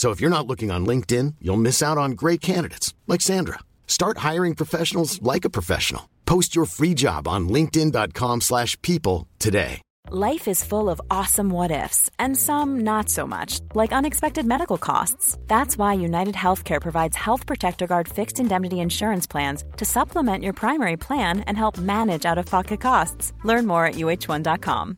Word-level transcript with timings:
So 0.00 0.12
if 0.12 0.18
you're 0.18 0.36
not 0.36 0.46
looking 0.46 0.70
on 0.70 0.86
LinkedIn, 0.86 1.34
you'll 1.42 1.64
miss 1.68 1.82
out 1.82 1.98
on 1.98 2.12
great 2.12 2.40
candidates 2.40 2.94
like 3.06 3.20
Sandra. 3.20 3.58
Start 3.86 4.24
hiring 4.28 4.54
professionals 4.54 5.20
like 5.20 5.44
a 5.44 5.50
professional. 5.50 6.08
Post 6.24 6.56
your 6.56 6.64
free 6.64 6.94
job 6.94 7.28
on 7.28 7.50
linkedin.com/people 7.50 9.26
today. 9.38 9.82
Life 10.10 10.48
is 10.48 10.64
full 10.64 10.88
of 10.88 11.02
awesome 11.10 11.50
what 11.50 11.70
ifs, 11.70 12.08
and 12.18 12.34
some 12.34 12.80
not 12.80 13.10
so 13.10 13.26
much, 13.26 13.60
like 13.74 13.92
unexpected 13.92 14.46
medical 14.46 14.78
costs. 14.78 15.36
That's 15.48 15.76
why 15.76 16.04
United 16.08 16.34
Healthcare 16.44 16.80
provides 16.80 17.16
Health 17.26 17.44
Protector 17.44 17.86
Guard 17.86 18.08
fixed 18.08 18.40
indemnity 18.40 18.78
insurance 18.80 19.26
plans 19.26 19.64
to 19.76 19.84
supplement 19.84 20.44
your 20.44 20.54
primary 20.54 20.96
plan 20.96 21.40
and 21.46 21.58
help 21.58 21.76
manage 21.78 22.24
out 22.30 22.38
of 22.38 22.46
pocket 22.46 22.80
costs. 22.80 23.34
Learn 23.44 23.66
more 23.66 23.84
at 23.90 23.96
uh1.com. 23.96 24.96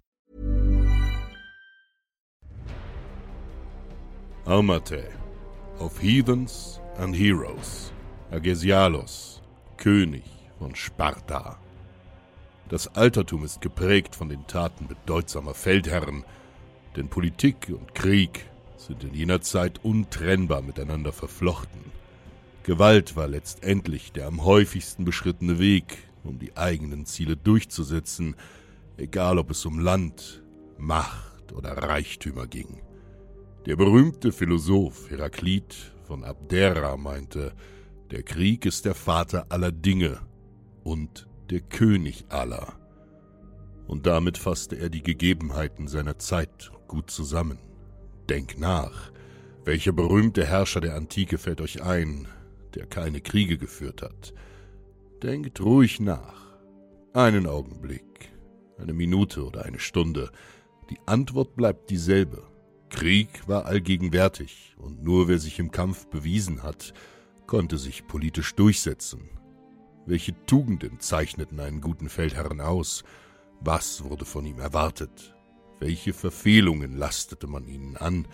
Almate, 4.44 5.04
of 5.78 6.02
Heathens 6.02 6.80
and 6.98 7.14
Heroes, 7.14 7.92
Agesialos, 8.32 9.40
König 9.76 10.24
von 10.58 10.74
Sparta. 10.74 11.60
Das 12.68 12.88
Altertum 12.96 13.44
ist 13.44 13.60
geprägt 13.60 14.16
von 14.16 14.28
den 14.28 14.44
Taten 14.48 14.88
bedeutsamer 14.88 15.54
Feldherren, 15.54 16.24
denn 16.96 17.08
Politik 17.08 17.68
und 17.68 17.94
Krieg 17.94 18.46
sind 18.78 19.04
in 19.04 19.14
jener 19.14 19.42
Zeit 19.42 19.84
untrennbar 19.84 20.60
miteinander 20.60 21.12
verflochten. 21.12 21.92
Gewalt 22.64 23.14
war 23.14 23.28
letztendlich 23.28 24.10
der 24.10 24.26
am 24.26 24.44
häufigsten 24.44 25.04
beschrittene 25.04 25.60
Weg, 25.60 25.98
um 26.24 26.40
die 26.40 26.56
eigenen 26.56 27.06
Ziele 27.06 27.36
durchzusetzen, 27.36 28.34
egal 28.96 29.38
ob 29.38 29.52
es 29.52 29.64
um 29.64 29.78
Land, 29.78 30.42
Macht 30.78 31.52
oder 31.52 31.76
Reichtümer 31.76 32.48
ging. 32.48 32.80
Der 33.64 33.76
berühmte 33.76 34.32
Philosoph 34.32 35.08
Heraklit 35.08 35.94
von 36.02 36.24
Abdera 36.24 36.96
meinte, 36.96 37.52
der 38.10 38.24
Krieg 38.24 38.66
ist 38.66 38.84
der 38.84 38.96
Vater 38.96 39.46
aller 39.50 39.70
Dinge 39.70 40.18
und 40.82 41.28
der 41.48 41.60
König 41.60 42.24
aller. 42.28 42.72
Und 43.86 44.04
damit 44.06 44.36
fasste 44.36 44.76
er 44.76 44.90
die 44.90 45.04
Gegebenheiten 45.04 45.86
seiner 45.86 46.18
Zeit 46.18 46.72
gut 46.88 47.08
zusammen. 47.08 47.58
Denk 48.28 48.58
nach, 48.58 49.12
welcher 49.64 49.92
berühmte 49.92 50.44
Herrscher 50.44 50.80
der 50.80 50.96
Antike 50.96 51.38
fällt 51.38 51.60
euch 51.60 51.84
ein, 51.84 52.26
der 52.74 52.86
keine 52.86 53.20
Kriege 53.20 53.58
geführt 53.58 54.02
hat? 54.02 54.34
Denkt 55.22 55.60
ruhig 55.60 56.00
nach. 56.00 56.56
Einen 57.12 57.46
Augenblick, 57.46 58.32
eine 58.76 58.92
Minute 58.92 59.46
oder 59.46 59.64
eine 59.64 59.78
Stunde. 59.78 60.32
Die 60.90 60.98
Antwort 61.06 61.54
bleibt 61.54 61.90
dieselbe. 61.90 62.51
Krieg 62.92 63.48
war 63.48 63.66
allgegenwärtig, 63.66 64.76
und 64.76 65.02
nur 65.02 65.26
wer 65.26 65.38
sich 65.38 65.58
im 65.58 65.70
Kampf 65.70 66.06
bewiesen 66.06 66.62
hat, 66.62 66.92
konnte 67.46 67.78
sich 67.78 68.06
politisch 68.06 68.54
durchsetzen. 68.54 69.30
Welche 70.06 70.34
Tugenden 70.46 71.00
zeichneten 71.00 71.58
einen 71.58 71.80
guten 71.80 72.08
Feldherrn 72.08 72.60
aus? 72.60 73.02
Was 73.60 74.04
wurde 74.04 74.24
von 74.24 74.44
ihm 74.44 74.58
erwartet? 74.58 75.34
Welche 75.80 76.12
Verfehlungen 76.12 76.96
lastete 76.96 77.46
man 77.46 77.66
ihnen 77.66 77.96
an? 77.96 78.28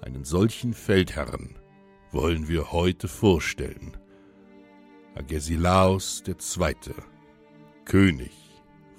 Einen 0.00 0.24
solchen 0.24 0.74
Feldherrn 0.74 1.58
wollen 2.12 2.46
wir 2.46 2.72
heute 2.72 3.08
vorstellen. 3.08 3.96
Agesilaos 5.14 6.22
II., 6.26 6.94
König 7.84 8.32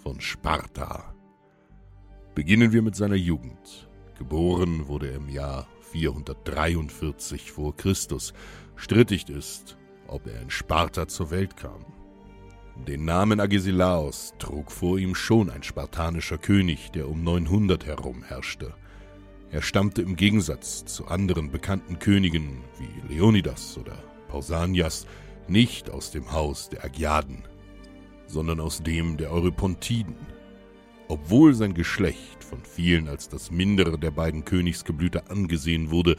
von 0.04 0.20
Sparta. 0.20 1.14
Beginnen 2.36 2.72
wir 2.74 2.82
mit 2.82 2.96
seiner 2.96 3.16
Jugend. 3.16 3.89
Geboren 4.20 4.90
wurde 4.90 5.12
er 5.12 5.16
im 5.16 5.30
Jahr 5.30 5.66
443 5.94 7.54
vor 7.54 7.74
Christus. 7.78 8.34
Strittig 8.76 9.30
ist, 9.30 9.78
ob 10.08 10.28
er 10.28 10.42
in 10.42 10.50
Sparta 10.50 11.08
zur 11.08 11.32
Welt 11.32 11.56
kam. 11.56 11.86
Den 12.86 13.06
Namen 13.06 13.40
Agesilaos 13.40 14.34
trug 14.38 14.74
vor 14.74 15.00
ihm 15.00 15.16
schon 15.16 15.50
ein 15.50 15.64
spartanischer 15.64 16.38
König, 16.38 16.92
der 16.92 17.08
um 17.08 17.24
900 17.24 17.86
herum 17.86 18.22
herrschte. 18.24 18.74
Er 19.52 19.62
stammte 19.62 20.02
im 20.02 20.18
Gegensatz 20.18 20.84
zu 20.84 21.08
anderen 21.08 21.50
bekannten 21.50 21.98
Königen 21.98 22.62
wie 22.78 23.14
Leonidas 23.14 23.78
oder 23.78 24.04
Pausanias 24.28 25.08
nicht 25.48 25.90
aus 25.90 26.12
dem 26.12 26.34
Haus 26.34 26.68
der 26.68 26.84
Agiaden, 26.84 27.44
sondern 28.28 28.60
aus 28.60 28.84
dem 28.84 29.16
der 29.16 29.32
Eurypontiden. 29.32 30.18
Obwohl 31.08 31.54
sein 31.54 31.74
Geschlecht 31.74 32.39
von 32.50 32.64
vielen 32.64 33.08
als 33.08 33.30
das 33.30 33.52
mindere 33.52 34.00
der 34.00 34.12
beiden 34.12 34.44
Königsgeblüter 34.44 35.30
angesehen 35.30 35.92
wurde, 35.92 36.16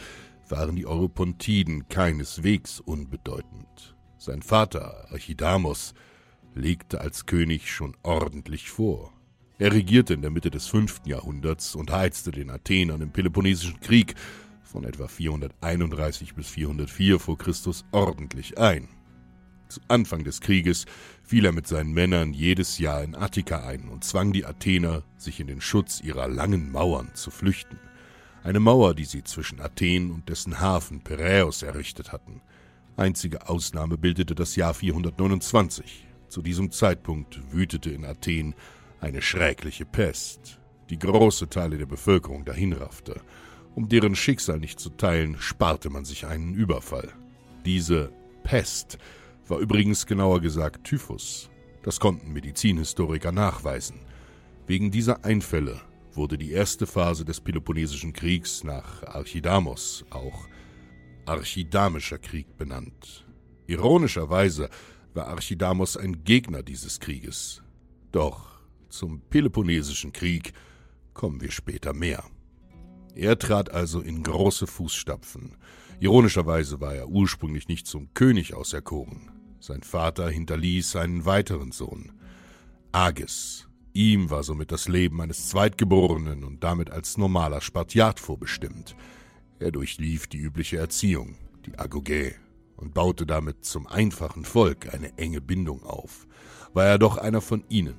waren 0.49 0.77
die 0.77 0.87
Eurypontiden 0.87 1.89
keineswegs 1.89 2.81
unbedeutend. 2.81 3.97
Sein 4.17 4.43
Vater, 4.43 5.07
Archidamos, 5.11 5.95
legte 6.55 7.01
als 7.01 7.27
König 7.27 7.71
schon 7.71 7.97
ordentlich 8.03 8.71
vor. 8.71 9.13
Er 9.59 9.73
regierte 9.73 10.15
in 10.15 10.23
der 10.23 10.31
Mitte 10.31 10.51
des 10.51 10.67
fünften 10.67 11.09
Jahrhunderts 11.09 11.75
und 11.75 11.91
heizte 11.91 12.31
den 12.31 12.51
Athenern 12.51 13.03
im 13.03 13.12
Peloponnesischen 13.12 13.81
Krieg 13.81 14.15
von 14.62 14.85
etwa 14.85 15.09
431 15.09 16.35
bis 16.35 16.49
404 16.49 17.19
vor 17.19 17.37
Christus 17.39 17.85
ordentlich 17.91 18.57
ein. 18.59 18.89
Anfang 19.88 20.25
des 20.25 20.41
Krieges 20.41 20.86
fiel 21.22 21.44
er 21.44 21.53
mit 21.53 21.66
seinen 21.66 21.92
Männern 21.92 22.32
jedes 22.32 22.78
Jahr 22.78 23.03
in 23.04 23.14
Attika 23.14 23.66
ein 23.66 23.88
und 23.88 24.04
zwang 24.04 24.32
die 24.32 24.47
Athener, 24.47 25.03
sich 25.16 25.38
in 25.38 25.47
den 25.47 25.60
Schutz 25.60 26.00
ihrer 26.00 26.26
langen 26.26 26.72
Mauern 26.72 27.10
zu 27.14 27.31
flüchten. 27.31 27.78
Eine 28.42 28.60
Mauer, 28.60 28.94
die 28.94 29.04
sie 29.04 29.22
zwischen 29.22 29.60
Athen 29.60 30.10
und 30.10 30.28
dessen 30.28 30.60
Hafen 30.60 31.03
Piräus 31.03 31.62
errichtet 31.62 32.10
hatten. 32.10 32.41
Einzige 32.97 33.48
Ausnahme 33.48 33.98
bildete 33.98 34.34
das 34.34 34.56
Jahr 34.56 34.75
429. 34.75 36.06
Zu 36.28 36.42
diesem 36.42 36.70
Zeitpunkt 36.70 37.41
wütete 37.52 37.91
in 37.91 38.04
Athen 38.04 38.54
eine 39.00 39.22
schreckliche 39.22 39.84
Pest, 39.84 40.58
die 40.88 40.98
große 40.98 41.48
Teile 41.48 41.78
der 41.78 41.87
Bevölkerung 41.87 42.44
dahinraffte. 42.44 43.20
Um 43.75 43.88
deren 43.88 44.16
Schicksal 44.16 44.58
nicht 44.58 44.81
zu 44.81 44.91
teilen, 44.91 45.37
sparte 45.38 45.91
man 45.91 46.04
sich 46.04 46.26
einen 46.26 46.54
Überfall. 46.54 47.12
Diese 47.64 48.12
Pest 48.42 48.98
war 49.50 49.59
übrigens 49.59 50.06
genauer 50.06 50.41
gesagt 50.41 50.84
Typhus. 50.84 51.50
Das 51.83 51.99
konnten 51.99 52.33
Medizinhistoriker 52.33 53.33
nachweisen. 53.33 54.00
Wegen 54.66 54.91
dieser 54.91 55.25
Einfälle 55.25 55.81
wurde 56.12 56.38
die 56.38 56.52
erste 56.52 56.87
Phase 56.87 57.25
des 57.25 57.41
Peloponnesischen 57.41 58.12
Kriegs 58.12 58.62
nach 58.64 59.02
Archidamos 59.02 60.05
auch 60.11 60.47
Archidamischer 61.26 62.19
Krieg 62.19 62.56
benannt. 62.56 63.26
Ironischerweise 63.67 64.69
war 65.14 65.29
Archidamos 65.29 65.97
ein 65.97 66.23
Gegner 66.25 66.62
dieses 66.62 67.00
Krieges. 67.00 67.62
Doch 68.12 68.61
zum 68.88 69.20
Peloponnesischen 69.31 70.12
Krieg 70.12 70.52
kommen 71.12 71.41
wir 71.41 71.50
später 71.50 71.93
mehr. 71.93 72.25
Er 73.14 73.38
trat 73.38 73.70
also 73.70 74.00
in 74.00 74.23
große 74.23 74.67
Fußstapfen. 74.67 75.56
Ironischerweise 75.99 76.81
war 76.81 76.94
er 76.94 77.08
ursprünglich 77.08 77.69
nicht 77.69 77.87
zum 77.87 78.14
König 78.14 78.55
auserkoren. 78.55 79.39
Sein 79.61 79.83
Vater 79.83 80.29
hinterließ 80.29 80.97
einen 80.97 81.25
weiteren 81.25 81.71
Sohn, 81.71 82.12
Agis. 82.93 83.69
Ihm 83.93 84.31
war 84.31 84.43
somit 84.43 84.73
das 84.73 84.89
Leben 84.89 85.21
eines 85.21 85.49
Zweitgeborenen 85.49 86.45
und 86.45 86.65
damit 86.65 86.91
als 86.91 87.17
normaler 87.19 87.61
Spartiat 87.61 88.19
vorbestimmt. 88.19 88.97
Er 89.59 89.71
durchlief 89.71 90.27
die 90.27 90.39
übliche 90.39 90.79
Erziehung, 90.79 91.37
die 91.67 91.79
Agogä, 91.79 92.35
und 92.77 92.95
baute 92.95 93.27
damit 93.27 93.65
zum 93.65 93.87
einfachen 93.87 94.45
Volk 94.45 94.93
eine 94.95 95.17
enge 95.19 95.41
Bindung 95.41 95.83
auf. 95.85 96.27
War 96.73 96.87
er 96.87 96.99
doch 96.99 97.19
einer 97.19 97.43
von 97.43 97.62
ihnen, 97.69 97.97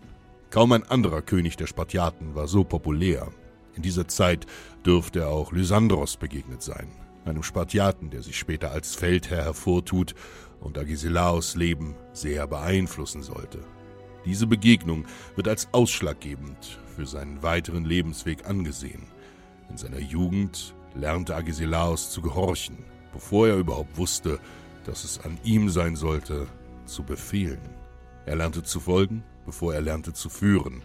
Kaum 0.51 0.73
ein 0.73 0.83
anderer 0.83 1.21
König 1.21 1.55
der 1.55 1.65
Spartiaten 1.65 2.35
war 2.35 2.45
so 2.45 2.65
populär. 2.65 3.29
In 3.73 3.83
dieser 3.83 4.09
Zeit 4.09 4.45
dürfte 4.85 5.21
er 5.21 5.29
auch 5.29 5.53
Lysandros 5.53 6.17
begegnet 6.17 6.61
sein, 6.61 6.91
einem 7.25 7.43
Spartiaten, 7.43 8.09
der 8.09 8.21
sich 8.21 8.37
später 8.37 8.71
als 8.71 8.95
Feldherr 8.95 9.43
hervortut 9.43 10.15
und 10.59 10.77
Agesilaos 10.77 11.55
Leben 11.55 11.95
sehr 12.13 12.47
beeinflussen 12.47 13.23
sollte. 13.23 13.59
Diese 14.25 14.47
Begegnung 14.47 15.05
wird 15.35 15.47
als 15.47 15.67
ausschlaggebend 15.71 16.79
für 16.95 17.05
seinen 17.05 17.41
weiteren 17.41 17.85
Lebensweg 17.85 18.47
angesehen. 18.47 19.07
In 19.69 19.77
seiner 19.77 19.99
Jugend 19.99 20.75
lernte 20.93 21.35
Agesilaos 21.35 22.11
zu 22.11 22.21
gehorchen, 22.21 22.77
bevor 23.13 23.47
er 23.47 23.57
überhaupt 23.57 23.97
wusste, 23.97 24.39
dass 24.85 25.03
es 25.03 25.19
an 25.19 25.39
ihm 25.43 25.69
sein 25.69 25.95
sollte, 25.95 26.47
zu 26.85 27.03
befehlen. 27.03 27.61
Er 28.25 28.35
lernte 28.35 28.63
zu 28.63 28.79
folgen, 28.79 29.23
bevor 29.45 29.73
er 29.73 29.81
lernte 29.81 30.13
zu 30.13 30.29
führen. 30.29 30.81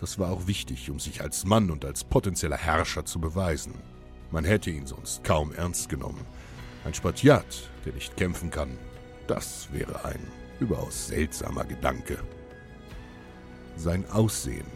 Das 0.00 0.18
war 0.18 0.30
auch 0.30 0.46
wichtig, 0.46 0.90
um 0.90 1.00
sich 1.00 1.20
als 1.20 1.44
Mann 1.44 1.70
und 1.70 1.84
als 1.84 2.04
potenzieller 2.04 2.56
Herrscher 2.56 3.04
zu 3.04 3.20
beweisen. 3.20 3.74
Man 4.30 4.44
hätte 4.44 4.70
ihn 4.70 4.86
sonst 4.86 5.24
kaum 5.24 5.52
ernst 5.52 5.88
genommen. 5.88 6.24
Ein 6.84 6.94
Spartiat, 6.94 7.70
der 7.84 7.94
nicht 7.94 8.16
kämpfen 8.16 8.50
kann, 8.50 8.78
das 9.26 9.68
wäre 9.72 10.04
ein 10.04 10.20
überaus 10.60 11.08
seltsamer 11.08 11.64
Gedanke. 11.64 12.18
Sein 13.76 14.08
Aussehen. 14.10 14.66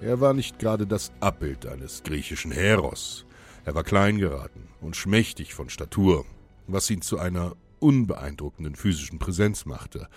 Er 0.00 0.20
war 0.20 0.34
nicht 0.34 0.58
gerade 0.58 0.86
das 0.86 1.10
Abbild 1.20 1.66
eines 1.66 2.02
griechischen 2.02 2.52
Heros. 2.52 3.26
Er 3.64 3.74
war 3.74 3.82
klein 3.82 4.18
geraten 4.18 4.68
und 4.80 4.94
schmächtig 4.94 5.54
von 5.54 5.70
Statur, 5.70 6.24
was 6.66 6.90
ihn 6.90 7.02
zu 7.02 7.18
einer 7.18 7.56
unbeeindruckenden 7.78 8.76
physischen 8.76 9.18
Präsenz 9.18 9.64
machte, 9.64 10.08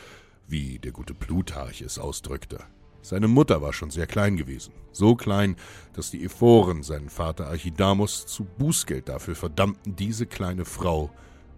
wie 0.48 0.80
der 0.80 0.92
gute 0.92 1.14
Plutarch 1.14 1.82
es 1.82 1.98
ausdrückte. 1.98 2.60
Seine 3.02 3.28
Mutter 3.28 3.62
war 3.62 3.74
schon 3.74 3.92
sehr 3.92 4.08
klein 4.08 4.38
gewesen, 4.38 4.74
so 4.92 5.16
klein, 5.16 5.56
dass 5.94 6.12
die 6.12 6.24
Ephoren 6.24 6.84
seinen 6.84 7.10
Vater 7.10 7.48
Archidamus 7.48 8.26
zu 8.26 8.44
Bußgeld 8.44 9.10
dafür 9.10 9.36
verdammten, 9.36 9.96
diese 9.96 10.26
kleine 10.26 10.66
Frau 10.66 11.10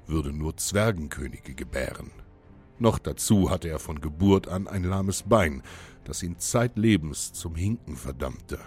würde 0.07 0.31
nur 0.31 0.57
Zwergenkönige 0.57 1.55
gebären. 1.55 2.11
Noch 2.79 2.99
dazu 2.99 3.49
hatte 3.49 3.69
er 3.69 3.79
von 3.79 4.01
Geburt 4.01 4.47
an 4.47 4.67
ein 4.67 4.83
lahmes 4.83 5.23
Bein, 5.23 5.61
das 6.03 6.23
ihn 6.23 6.39
zeitlebens 6.39 7.33
zum 7.33 7.55
Hinken 7.55 7.95
verdammte. 7.95 8.59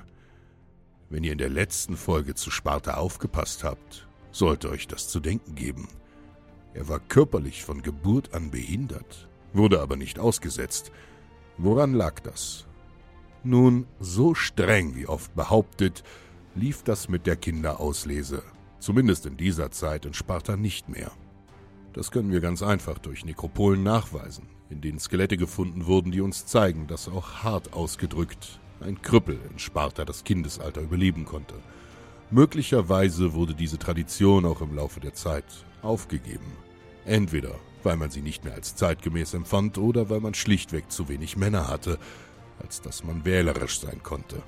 Wenn 1.10 1.24
ihr 1.24 1.32
in 1.32 1.38
der 1.38 1.50
letzten 1.50 1.96
Folge 1.96 2.34
zu 2.34 2.50
Sparta 2.50 2.94
aufgepasst 2.94 3.64
habt, 3.64 4.08
sollte 4.30 4.70
euch 4.70 4.88
das 4.88 5.08
zu 5.08 5.20
denken 5.20 5.54
geben. 5.54 5.88
Er 6.74 6.88
war 6.88 6.98
körperlich 6.98 7.64
von 7.64 7.82
Geburt 7.82 8.34
an 8.34 8.50
behindert, 8.50 9.28
wurde 9.52 9.80
aber 9.80 9.96
nicht 9.96 10.18
ausgesetzt. 10.18 10.90
Woran 11.58 11.94
lag 11.94 12.20
das? 12.20 12.66
Nun, 13.44 13.86
so 14.00 14.34
streng 14.34 14.96
wie 14.96 15.06
oft 15.06 15.34
behauptet, 15.34 16.02
lief 16.54 16.82
das 16.82 17.08
mit 17.08 17.26
der 17.26 17.36
Kinderauslese, 17.36 18.42
zumindest 18.78 19.26
in 19.26 19.36
dieser 19.36 19.70
Zeit 19.70 20.06
in 20.06 20.14
Sparta 20.14 20.56
nicht 20.56 20.88
mehr. 20.88 21.12
Das 21.92 22.10
können 22.10 22.32
wir 22.32 22.40
ganz 22.40 22.62
einfach 22.62 22.98
durch 22.98 23.24
Nekropolen 23.24 23.82
nachweisen, 23.82 24.48
in 24.68 24.80
denen 24.80 24.98
Skelette 24.98 25.36
gefunden 25.36 25.86
wurden, 25.86 26.10
die 26.10 26.20
uns 26.20 26.46
zeigen, 26.46 26.86
dass 26.86 27.08
auch 27.08 27.44
hart 27.44 27.72
ausgedrückt 27.72 28.58
ein 28.80 29.00
Krüppel 29.00 29.38
in 29.50 29.58
Sparta 29.58 30.04
das 30.04 30.24
Kindesalter 30.24 30.80
überleben 30.80 31.24
konnte. 31.24 31.54
Möglicherweise 32.30 33.34
wurde 33.34 33.54
diese 33.54 33.78
Tradition 33.78 34.44
auch 34.44 34.60
im 34.60 34.74
Laufe 34.74 34.98
der 34.98 35.14
Zeit 35.14 35.44
aufgegeben. 35.82 36.52
Entweder 37.04 37.54
weil 37.84 37.96
man 37.96 38.10
sie 38.10 38.22
nicht 38.22 38.44
mehr 38.44 38.54
als 38.54 38.76
zeitgemäß 38.76 39.34
empfand 39.34 39.78
oder 39.78 40.10
weil 40.10 40.20
man 40.20 40.34
schlichtweg 40.34 40.90
zu 40.90 41.08
wenig 41.08 41.36
Männer 41.36 41.68
hatte, 41.68 41.98
als 42.60 42.80
dass 42.80 43.04
man 43.04 43.24
wählerisch 43.24 43.80
sein 43.80 44.02
konnte. 44.02 44.42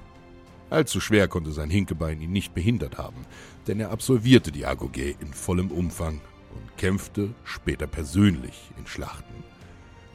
Allzu 0.70 1.00
schwer 1.00 1.28
konnte 1.28 1.52
sein 1.52 1.70
Hinkebein 1.70 2.20
ihn 2.20 2.32
nicht 2.32 2.54
behindert 2.54 2.98
haben, 2.98 3.24
denn 3.66 3.78
er 3.78 3.90
absolvierte 3.90 4.50
die 4.50 4.66
Agoge 4.66 5.14
in 5.20 5.32
vollem 5.32 5.70
Umfang 5.70 6.20
und 6.54 6.76
kämpfte 6.76 7.34
später 7.44 7.86
persönlich 7.86 8.72
in 8.76 8.86
Schlachten. 8.86 9.44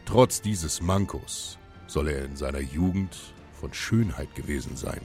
Trotz 0.06 0.42
dieses 0.42 0.82
Mankos 0.82 1.58
soll 1.88 2.10
er 2.10 2.26
in 2.26 2.36
seiner 2.36 2.60
Jugend 2.60 3.18
von 3.54 3.74
Schönheit 3.74 4.34
gewesen 4.36 4.76
sein. 4.76 5.02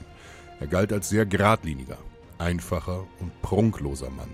Er 0.58 0.66
galt 0.66 0.92
als 0.92 1.10
sehr 1.10 1.26
geradliniger, 1.26 1.98
einfacher 2.38 3.06
und 3.20 3.40
prunkloser 3.42 4.10
Mann. 4.10 4.30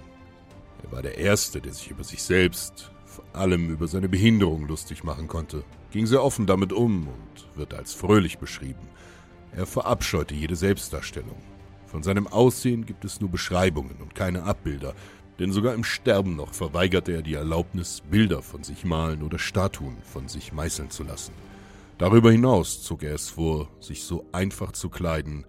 Er 0.85 0.93
war 0.93 1.03
der 1.03 1.19
Erste, 1.19 1.61
der 1.61 1.75
sich 1.75 1.91
über 1.91 2.05
sich 2.05 2.23
selbst, 2.23 2.92
allem 3.33 3.71
über 3.71 3.89
seine 3.89 4.09
Behinderung 4.09 4.67
lustig 4.67 5.05
machen 5.05 5.29
konnte, 5.29 5.65
ging 5.91 6.07
sehr 6.07 6.23
offen 6.23 6.47
damit 6.47 6.73
um 6.73 7.09
und 7.09 7.57
wird 7.57 7.75
als 7.75 7.93
fröhlich 7.93 8.39
beschrieben. 8.39 8.89
Er 9.55 9.67
verabscheute 9.67 10.35
jede 10.35 10.57
Selbstdarstellung. 10.57 11.37
Von 11.87 12.03
seinem 12.03 12.27
Aussehen 12.27 12.87
gibt 12.87 13.05
es 13.05 13.21
nur 13.21 13.31
Beschreibungen 13.31 13.97
und 14.01 14.15
keine 14.15 14.45
Abbilder, 14.45 14.95
denn 15.39 15.53
sogar 15.53 15.75
im 15.75 15.85
Sterben 15.85 16.37
noch 16.37 16.55
verweigerte 16.55 17.13
er 17.13 17.23
die 17.23 17.35
Erlaubnis, 17.35 18.03
Bilder 18.11 18.43
von 18.43 18.65
sich 18.65 18.85
malen 18.85 19.23
oder 19.23 19.39
Statuen 19.39 19.97
von 20.03 20.29
sich 20.29 20.53
meißeln 20.53 20.91
zu 20.91 21.03
lassen. 21.03 21.33
Darüber 21.99 22.33
hinaus 22.33 22.83
zog 22.83 23.03
er 23.03 23.15
es 23.15 23.31
vor, 23.31 23.69
sich 23.81 24.05
so 24.05 24.27
einfach 24.33 24.73
zu 24.73 24.89
kleiden, 24.89 25.45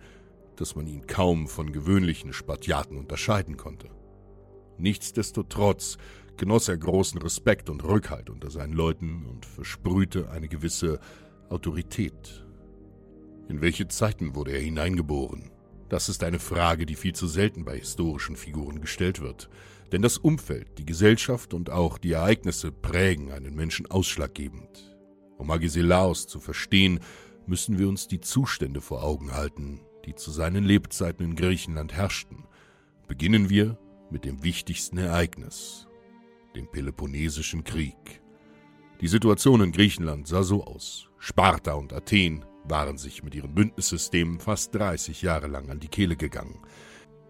dass 0.55 0.75
man 0.75 0.87
ihn 0.87 1.07
kaum 1.07 1.47
von 1.47 1.71
gewöhnlichen 1.71 2.33
Spartiaten 2.33 2.97
unterscheiden 2.97 3.57
konnte. 3.57 3.89
Nichtsdestotrotz 4.77 5.97
genoss 6.43 6.67
er 6.67 6.77
großen 6.77 7.21
Respekt 7.21 7.69
und 7.69 7.85
Rückhalt 7.85 8.29
unter 8.29 8.51
seinen 8.51 8.73
Leuten 8.73 9.25
und 9.25 9.45
versprühte 9.45 10.29
eine 10.29 10.49
gewisse 10.49 10.99
Autorität. 11.47 12.45
In 13.47 13.61
welche 13.61 13.87
Zeiten 13.87 14.35
wurde 14.35 14.51
er 14.51 14.59
hineingeboren? 14.59 15.51
Das 15.87 16.09
ist 16.09 16.21
eine 16.21 16.39
Frage, 16.39 16.85
die 16.85 16.97
viel 16.97 17.13
zu 17.13 17.27
selten 17.27 17.63
bei 17.63 17.77
historischen 17.77 18.35
Figuren 18.35 18.81
gestellt 18.81 19.21
wird, 19.21 19.49
denn 19.93 20.01
das 20.01 20.17
Umfeld, 20.17 20.79
die 20.79 20.85
Gesellschaft 20.85 21.53
und 21.53 21.69
auch 21.69 21.97
die 21.97 22.11
Ereignisse 22.11 22.73
prägen 22.73 23.31
einen 23.31 23.55
Menschen 23.55 23.89
ausschlaggebend. 23.89 24.97
Um 25.37 25.49
Agesilaos 25.49 26.27
zu 26.27 26.41
verstehen, 26.41 26.99
müssen 27.47 27.79
wir 27.79 27.87
uns 27.87 28.09
die 28.09 28.19
Zustände 28.19 28.81
vor 28.81 29.01
Augen 29.01 29.31
halten, 29.31 29.79
die 30.03 30.15
zu 30.15 30.29
seinen 30.29 30.65
Lebzeiten 30.65 31.23
in 31.23 31.35
Griechenland 31.37 31.93
herrschten. 31.93 32.43
Beginnen 33.07 33.49
wir 33.49 33.77
mit 34.11 34.25
dem 34.25 34.43
wichtigsten 34.43 34.97
Ereignis, 34.97 35.87
dem 36.55 36.69
Peloponnesischen 36.69 37.63
Krieg. 37.63 38.21
Die 39.01 39.07
Situation 39.07 39.61
in 39.61 39.71
Griechenland 39.71 40.27
sah 40.27 40.43
so 40.43 40.63
aus. 40.63 41.09
Sparta 41.17 41.73
und 41.73 41.93
Athen 41.93 42.45
waren 42.65 42.97
sich 42.97 43.23
mit 43.23 43.35
ihren 43.35 43.53
Bündnissystemen 43.53 44.39
fast 44.39 44.73
30 44.75 45.21
Jahre 45.21 45.47
lang 45.47 45.69
an 45.69 45.79
die 45.79 45.87
Kehle 45.87 46.15
gegangen. 46.15 46.59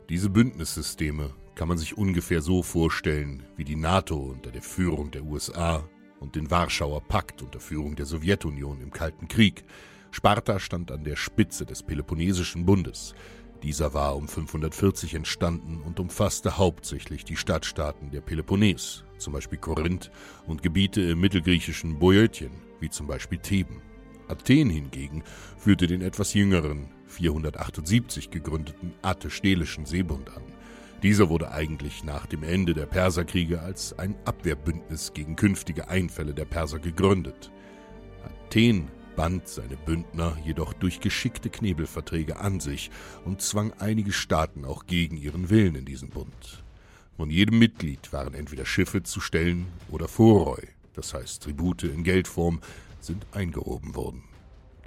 Diese 0.09 0.29
Bündnissysteme 0.29 1.33
kann 1.55 1.67
man 1.67 1.77
sich 1.77 1.97
ungefähr 1.97 2.41
so 2.41 2.61
vorstellen 2.63 3.43
wie 3.55 3.63
die 3.63 3.75
NATO 3.75 4.17
unter 4.17 4.51
der 4.51 4.61
Führung 4.61 5.11
der 5.11 5.23
USA 5.23 5.87
und 6.19 6.35
den 6.35 6.49
Warschauer 6.51 7.01
Pakt 7.01 7.41
unter 7.41 7.59
Führung 7.59 7.95
der 7.95 8.05
Sowjetunion 8.05 8.81
im 8.81 8.91
Kalten 8.91 9.27
Krieg. 9.27 9.63
Sparta 10.11 10.59
stand 10.59 10.91
an 10.91 11.03
der 11.03 11.15
Spitze 11.15 11.65
des 11.65 11.81
Peloponnesischen 11.83 12.65
Bundes. 12.65 13.15
Dieser 13.63 13.93
war 13.93 14.17
um 14.17 14.27
540 14.27 15.13
entstanden 15.13 15.81
und 15.81 16.01
umfasste 16.01 16.57
hauptsächlich 16.57 17.23
die 17.23 17.37
Stadtstaaten 17.37 18.11
der 18.11 18.19
Peloponnes, 18.19 19.05
zum 19.17 19.31
Beispiel 19.31 19.57
Korinth, 19.57 20.11
und 20.45 20.61
Gebiete 20.61 21.01
im 21.01 21.21
mittelgriechischen 21.21 21.97
Boeotien, 21.97 22.51
wie 22.81 22.89
zum 22.89 23.07
Beispiel 23.07 23.37
Theben. 23.37 23.81
Athen 24.27 24.69
hingegen 24.69 25.23
führte 25.57 25.87
den 25.87 26.01
etwas 26.01 26.33
jüngeren, 26.33 26.89
478 27.07 28.31
gegründeten 28.31 28.93
Attestelischen 29.01 29.85
Seebund 29.85 30.29
an. 30.35 30.43
Dieser 31.01 31.29
wurde 31.29 31.51
eigentlich 31.51 32.03
nach 32.03 32.25
dem 32.25 32.43
Ende 32.43 32.73
der 32.73 32.85
Perserkriege 32.85 33.61
als 33.61 33.97
ein 33.97 34.15
Abwehrbündnis 34.25 35.13
gegen 35.13 35.37
künftige 35.37 35.87
Einfälle 35.87 36.33
der 36.33 36.45
Perser 36.45 36.79
gegründet. 36.79 37.49
Athen 38.45 38.89
band 39.15 39.47
seine 39.47 39.77
Bündner 39.77 40.37
jedoch 40.43 40.73
durch 40.73 40.99
geschickte 40.99 41.49
Knebelverträge 41.49 42.39
an 42.39 42.59
sich 42.59 42.91
und 43.25 43.41
zwang 43.41 43.73
einige 43.79 44.11
Staaten 44.11 44.65
auch 44.65 44.85
gegen 44.85 45.17
ihren 45.17 45.49
Willen 45.49 45.75
in 45.75 45.85
diesen 45.85 46.09
Bund. 46.09 46.63
Von 47.17 47.29
jedem 47.29 47.59
Mitglied 47.59 48.11
waren 48.11 48.33
entweder 48.33 48.65
Schiffe 48.65 49.03
zu 49.03 49.21
stellen 49.21 49.67
oder 49.91 50.07
Vorreu, 50.07 50.61
das 50.93 51.13
heißt 51.13 51.43
Tribute 51.43 51.83
in 51.83 52.03
Geldform, 52.03 52.59
sind 52.99 53.25
eingehoben 53.31 53.95
worden. 53.95 54.23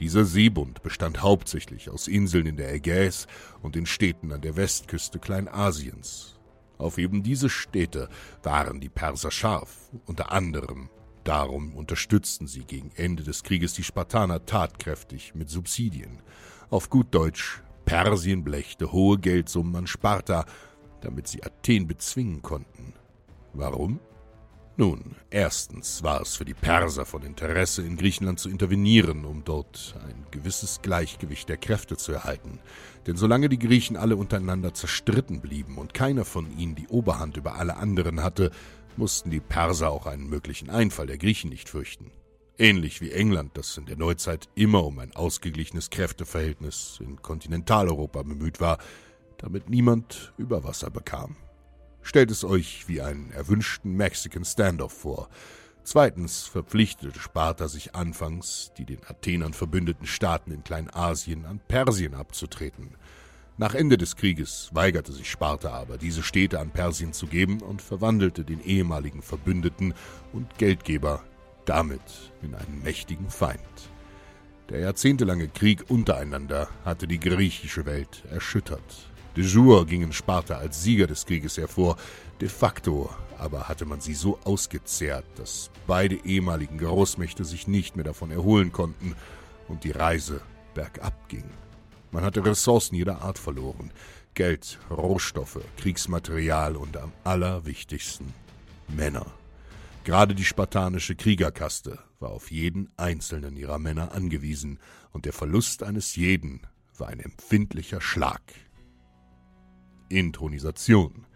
Dieser 0.00 0.25
Seebund 0.25 0.83
bestand 0.83 1.23
hauptsächlich 1.23 1.88
aus 1.88 2.06
Inseln 2.06 2.47
in 2.47 2.56
der 2.56 2.73
Ägäis 2.75 3.26
und 3.62 3.76
in 3.76 3.87
Städten 3.87 4.33
an 4.33 4.42
der 4.42 4.56
Westküste 4.56 5.18
Kleinasiens. 5.18 6.38
Auf 6.76 6.99
eben 6.99 7.23
diese 7.23 7.49
Städte 7.49 8.11
waren 8.42 8.80
die 8.80 8.90
Perser 8.90 9.30
scharf, 9.30 9.90
unter 10.04 10.33
anderem 10.33 10.90
darum 11.26 11.75
unterstützten 11.75 12.47
sie 12.47 12.64
gegen 12.64 12.90
Ende 12.97 13.23
des 13.23 13.42
Krieges 13.42 13.75
die 13.75 13.85
Spartaner 13.85 14.47
tatkräftig 14.47 15.35
mit 15.35 15.50
Subsidien. 15.50 16.23
Auf 16.71 16.90
gut 16.90 17.14
Deutsch, 17.14 17.62
Persien 17.85 18.45
blächte 18.45 18.92
hohe 18.92 19.18
Geldsummen 19.18 19.76
an 19.76 19.87
Sparta, 19.87 20.45
damit 21.00 21.28
sie 21.28 21.42
Athen 21.42 21.87
bezwingen 21.87 22.42
konnten. 22.42 22.95
Warum? 23.52 24.00
Nun, 24.78 25.16
erstens 25.30 26.02
war 26.02 26.21
es 26.21 26.37
für 26.37 26.45
die 26.45 26.52
Perser 26.52 27.06
von 27.06 27.23
Interesse, 27.23 27.80
in 27.80 27.97
Griechenland 27.97 28.38
zu 28.38 28.50
intervenieren, 28.50 29.25
um 29.25 29.42
dort 29.42 29.95
ein 30.06 30.26
gewisses 30.30 30.83
Gleichgewicht 30.83 31.49
der 31.49 31.56
Kräfte 31.56 31.97
zu 31.97 32.12
erhalten. 32.12 32.59
Denn 33.06 33.16
solange 33.16 33.49
die 33.49 33.59
Griechen 33.59 33.97
alle 33.97 34.16
untereinander 34.16 34.75
zerstritten 34.75 35.40
blieben 35.40 35.78
und 35.78 35.95
keiner 35.95 36.26
von 36.26 36.59
ihnen 36.59 36.75
die 36.75 36.88
Oberhand 36.88 37.38
über 37.38 37.54
alle 37.54 37.78
anderen 37.78 38.23
hatte, 38.23 38.50
mussten 38.99 39.31
die 39.31 39.41
Perser 39.41 39.91
auch 39.91 40.07
einen 40.07 40.29
möglichen 40.29 40.71
Einfall 40.71 41.07
der 41.07 41.19
Griechen 41.19 41.50
nicht 41.50 41.69
fürchten. 41.69 42.11
Ähnlich 42.59 43.00
wie 43.00 43.12
England, 43.12 43.57
das 43.57 43.76
in 43.76 43.87
der 43.87 43.97
Neuzeit 43.97 44.49
immer 44.55 44.85
um 44.85 44.99
ein 44.99 45.15
ausgeglichenes 45.15 45.91
Kräfteverhältnis 45.91 46.99
in 47.00 47.21
Kontinentaleuropa 47.21 48.23
bemüht 48.23 48.61
war, 48.61 48.79
damit 49.38 49.69
niemand 49.69 50.33
über 50.38 50.65
Wasser 50.65 50.91
bekam. 50.91 51.37
Stellt 52.00 52.31
es 52.31 52.45
euch 52.45 52.88
wie 52.88 53.03
einen 53.03 53.31
erwünschten 53.33 53.95
Mexican 53.95 54.45
Standoff 54.45 54.93
vor. 54.93 55.29
Zweitens 55.83 56.47
verpflichtete 56.47 57.19
Sparta 57.19 57.69
sich 57.69 57.95
anfangs, 57.95 58.73
die 58.79 58.85
den 58.85 59.05
Athenern 59.07 59.53
verbündeten 59.53 60.07
Staaten 60.07 60.50
in 60.50 60.65
Kleinasien 60.65 61.45
an 61.45 61.61
Persien 61.61 62.15
abzutreten. 62.15 62.97
Nach 63.59 63.75
Ende 63.75 63.97
des 63.97 64.17
Krieges 64.17 64.69
weigerte 64.73 65.13
sich 65.13 65.31
Sparta 65.31 65.71
aber, 65.71 65.97
diese 65.97 66.23
Städte 66.23 66.61
an 66.61 66.71
Persien 66.71 67.15
zu 67.15 67.27
geben 67.27 67.63
und 67.63 67.81
verwandelte 67.81 68.45
den 68.45 68.63
ehemaligen 68.63 69.23
Verbündeten 69.23 69.95
und 70.35 70.59
Geldgeber 70.59 71.25
damit 71.65 72.03
in 72.43 72.55
einen 72.55 72.83
mächtigen 72.83 73.31
Feind. 73.31 73.61
Der 74.69 74.81
jahrzehntelange 74.81 75.49
Krieg 75.49 75.87
untereinander 75.89 76.69
hatte 76.85 77.07
die 77.07 77.19
griechische 77.19 77.87
Welt 77.87 78.25
erschüttert. 78.31 79.11
De 79.37 79.45
jure 79.45 79.87
gingen 79.87 80.13
Sparta 80.13 80.59
als 80.59 80.83
Sieger 80.83 81.07
des 81.07 81.25
Krieges 81.25 81.57
hervor, 81.57 81.97
de 82.43 82.51
facto 82.51 83.09
aber 83.39 83.69
hatte 83.69 83.87
man 83.87 84.03
sie 84.03 84.15
so 84.15 84.39
ausgezehrt, 84.45 85.25
dass 85.37 85.71
beide 85.87 86.17
ehemaligen 86.27 86.77
Großmächte 86.77 87.45
sich 87.45 87.69
nicht 87.69 87.97
mehr 87.97 88.05
davon 88.05 88.31
erholen 88.31 88.73
konnten 88.73 89.15
und 89.69 89.85
die 89.85 89.93
Reise 89.93 90.43
bergab 90.75 91.29
ging. 91.29 91.45
Man 92.16 92.25
hatte 92.25 92.42
Ressourcen 92.46 92.94
jeder 92.94 93.20
Art 93.20 93.38
verloren, 93.38 93.92
Geld, 94.32 94.78
Rohstoffe, 94.90 95.61
Kriegsmaterial 95.76 96.75
und 96.75 96.96
am 96.96 97.12
allerwichtigsten 97.25 98.32
Männer. 98.88 99.26
Gerade 100.04 100.35
die 100.35 100.46
spartanische 100.46 101.14
Kriegerkaste 101.14 101.99
war 102.18 102.30
auf 102.30 102.50
jeden 102.50 102.88
einzelnen 102.96 103.54
ihrer 103.54 103.78
Männer 103.78 104.12
angewiesen, 104.12 104.78
und 105.11 105.26
der 105.26 105.35
Verlust 105.35 105.82
eines 105.82 106.16
jeden 106.16 106.62
war 106.96 107.08
ein 107.08 107.20
empfindlicher 107.20 108.00
Schlag 108.00 108.40
Intronisation. 110.08 111.26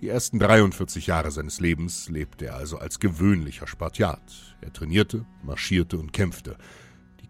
Die 0.00 0.08
ersten 0.08 0.40
43 0.40 1.06
Jahre 1.06 1.30
seines 1.30 1.60
Lebens 1.60 2.08
lebte 2.08 2.46
er 2.46 2.56
also 2.56 2.78
als 2.78 2.98
gewöhnlicher 2.98 3.68
Spartiat. 3.68 4.56
Er 4.60 4.72
trainierte, 4.72 5.24
marschierte 5.44 5.98
und 5.98 6.12
kämpfte. 6.12 6.56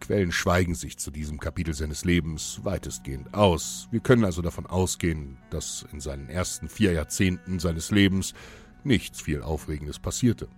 Quellen 0.00 0.32
schweigen 0.32 0.74
sich 0.74 0.98
zu 0.98 1.10
diesem 1.10 1.38
Kapitel 1.38 1.74
seines 1.74 2.04
Lebens 2.04 2.60
weitestgehend 2.64 3.34
aus. 3.34 3.88
Wir 3.90 4.00
können 4.00 4.24
also 4.24 4.42
davon 4.42 4.66
ausgehen, 4.66 5.36
dass 5.50 5.86
in 5.92 6.00
seinen 6.00 6.28
ersten 6.28 6.68
vier 6.68 6.92
Jahrzehnten 6.92 7.58
seines 7.58 7.90
Lebens 7.90 8.34
nichts 8.82 9.20
viel 9.20 9.42
Aufregendes 9.42 9.98
passierte. 9.98 10.48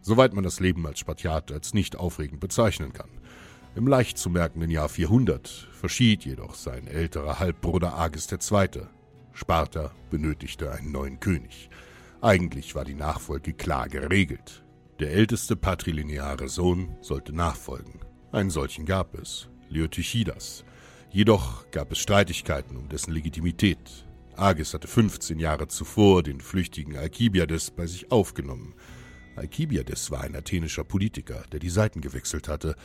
Soweit 0.00 0.34
man 0.34 0.44
das 0.44 0.60
Leben 0.60 0.86
als 0.86 0.98
Spartiat 0.98 1.52
als 1.52 1.74
nicht 1.74 1.96
aufregend 1.96 2.40
bezeichnen 2.40 2.92
kann. 2.92 3.10
Im 3.74 3.86
leicht 3.86 4.18
zu 4.18 4.30
merkenden 4.30 4.70
Jahr 4.70 4.88
400 4.88 5.48
verschied 5.72 6.24
jedoch 6.24 6.54
sein 6.54 6.86
älterer 6.86 7.38
Halbbruder 7.38 7.96
Agis 7.96 8.26
II., 8.30 8.86
Sparta 9.32 9.92
benötigte 10.10 10.72
einen 10.72 10.90
neuen 10.90 11.20
König. 11.20 11.70
Eigentlich 12.20 12.74
war 12.74 12.84
die 12.84 12.94
Nachfolge 12.94 13.52
klar 13.52 13.88
geregelt. 13.88 14.64
Der 14.98 15.12
älteste 15.12 15.54
patrilineare 15.54 16.48
Sohn 16.48 16.96
sollte 17.00 17.32
nachfolgen. 17.32 18.07
Einen 18.30 18.50
solchen 18.50 18.84
gab 18.84 19.18
es, 19.18 19.48
Leotychidas. 19.70 20.64
Jedoch 21.10 21.70
gab 21.70 21.92
es 21.92 21.98
Streitigkeiten 21.98 22.76
um 22.76 22.88
dessen 22.88 23.12
Legitimität. 23.12 24.06
Agis 24.36 24.74
hatte 24.74 24.86
15 24.86 25.38
Jahre 25.38 25.68
zuvor 25.68 26.22
den 26.22 26.40
flüchtigen 26.40 26.96
Alkibiades 26.96 27.70
bei 27.70 27.86
sich 27.86 28.12
aufgenommen. 28.12 28.74
Alkibiades 29.34 30.10
war 30.10 30.20
ein 30.20 30.36
athenischer 30.36 30.84
Politiker, 30.84 31.42
der 31.50 31.58
die 31.58 31.70
Seiten 31.70 32.02
gewechselt 32.02 32.48
hatte, 32.48 32.76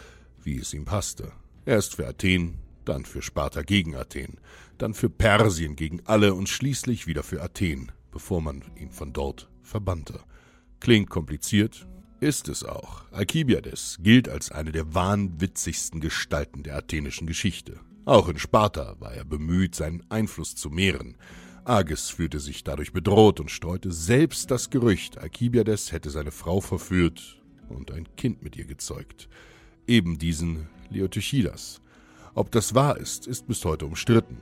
wie 0.42 0.58
es 0.58 0.74
ihm 0.74 0.86
passte. 0.86 1.34
Erst 1.66 1.96
für 1.96 2.08
Athen, 2.08 2.60
dann 2.86 3.04
für 3.04 3.22
Sparta 3.22 3.64
gegen 3.64 3.96
Athen, 3.96 4.40
dann 4.78 4.94
für 4.94 5.10
Persien 5.10 5.76
gegen 5.76 6.02
alle 6.06 6.34
und 6.34 6.48
schließlich 6.48 7.06
wieder 7.06 7.24
für 7.24 7.42
Athen, 7.42 7.92
bevor 8.12 8.42
man 8.42 8.64
ihn 8.78 8.92
von 8.92 9.12
dort 9.12 9.50
verbannte. 9.62 10.22
Klingt 10.80 11.10
kompliziert, 11.10 11.88
ist 12.24 12.48
es 12.48 12.64
auch. 12.64 13.04
Alkibiades 13.12 13.98
gilt 14.02 14.30
als 14.30 14.52
eine 14.52 14.72
der 14.72 14.94
wahnwitzigsten 14.94 16.00
Gestalten 16.00 16.64
der 16.64 16.78
athenischen 16.78 17.28
Geschichte. 17.28 17.80
Auch 18.06 18.30
in 18.30 18.40
Sparta 18.40 18.96
war 19.00 19.14
er 19.14 19.26
bemüht, 19.26 19.76
seinen 19.76 20.04
Einfluss 20.10 20.56
zu 20.56 20.70
mehren. 20.70 21.16
Agis 21.66 22.10
fühlte 22.10 22.40
sich 22.40 22.64
dadurch 22.64 22.92
bedroht 22.94 23.40
und 23.40 23.52
streute 23.52 23.92
selbst 23.92 24.52
das 24.52 24.70
Gerücht, 24.70 25.18
Alkibiades 25.18 25.92
hätte 25.92 26.10
seine 26.10 26.32
Frau 26.32 26.60
verführt 26.60 27.42
und 27.70 27.92
ein 27.92 28.08
Kind 28.16 28.42
mit 28.44 28.58
ihr 28.58 28.66
gezeugt. 28.66 29.30
Eben 29.88 30.18
diesen 30.18 30.68
Leotychidas. 30.90 31.82
Ob 32.36 32.52
das 32.52 32.74
wahr 32.74 32.98
ist, 32.98 33.28
ist 33.28 33.48
bis 33.48 33.64
heute 33.64 33.86
umstritten. 33.86 34.42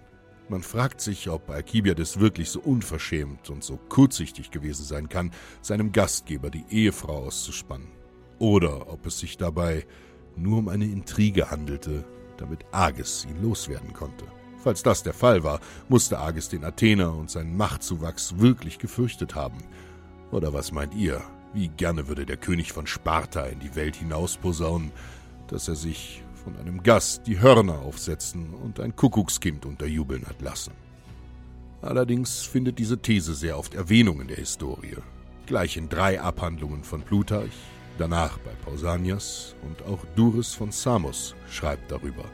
Man 0.51 0.63
fragt 0.63 0.99
sich, 0.99 1.29
ob 1.29 1.49
Alkibiades 1.49 2.19
wirklich 2.19 2.49
so 2.49 2.59
unverschämt 2.59 3.49
und 3.49 3.63
so 3.63 3.77
kurzsichtig 3.87 4.51
gewesen 4.51 4.83
sein 4.83 5.07
kann, 5.07 5.31
seinem 5.61 5.93
Gastgeber 5.93 6.49
die 6.49 6.65
Ehefrau 6.69 7.23
auszuspannen. 7.25 7.87
Oder 8.37 8.91
ob 8.91 9.05
es 9.05 9.17
sich 9.17 9.37
dabei 9.37 9.85
nur 10.35 10.57
um 10.57 10.67
eine 10.67 10.83
Intrige 10.83 11.51
handelte, 11.51 12.03
damit 12.35 12.65
Agis 12.73 13.25
ihn 13.29 13.41
loswerden 13.41 13.93
konnte. 13.93 14.25
Falls 14.57 14.83
das 14.83 15.03
der 15.03 15.13
Fall 15.13 15.45
war, 15.45 15.61
musste 15.87 16.19
Agis 16.19 16.49
den 16.49 16.65
Athener 16.65 17.15
und 17.15 17.31
seinen 17.31 17.55
Machtzuwachs 17.55 18.37
wirklich 18.39 18.77
gefürchtet 18.77 19.35
haben. 19.35 19.59
Oder 20.31 20.51
was 20.51 20.73
meint 20.73 20.93
ihr? 20.95 21.21
Wie 21.53 21.69
gerne 21.69 22.09
würde 22.09 22.25
der 22.25 22.35
König 22.35 22.73
von 22.73 22.87
Sparta 22.87 23.45
in 23.45 23.59
die 23.59 23.77
Welt 23.77 23.95
hinausposaunen, 23.95 24.91
dass 25.47 25.69
er 25.69 25.75
sich 25.75 26.23
von 26.43 26.57
einem 26.57 26.81
Gast 26.83 27.27
die 27.27 27.39
Hörner 27.39 27.79
aufsetzen 27.79 28.53
und 28.53 28.79
ein 28.79 28.95
Kuckuckskind 28.95 29.65
unterjubeln 29.65 30.25
hat 30.25 30.41
lassen. 30.41 30.73
Allerdings 31.81 32.41
findet 32.41 32.79
diese 32.79 32.99
These 32.99 33.33
sehr 33.33 33.57
oft 33.57 33.73
Erwähnung 33.73 34.21
in 34.21 34.27
der 34.27 34.37
Historie. 34.37 34.97
Gleich 35.45 35.77
in 35.77 35.89
drei 35.89 36.21
Abhandlungen 36.21 36.83
von 36.83 37.01
Plutarch, 37.01 37.53
danach 37.97 38.37
bei 38.39 38.51
Pausanias 38.65 39.55
und 39.63 39.83
auch 39.87 39.99
Duris 40.15 40.53
von 40.53 40.71
Samos 40.71 41.35
schreibt 41.49 41.91
darüber. 41.91 42.25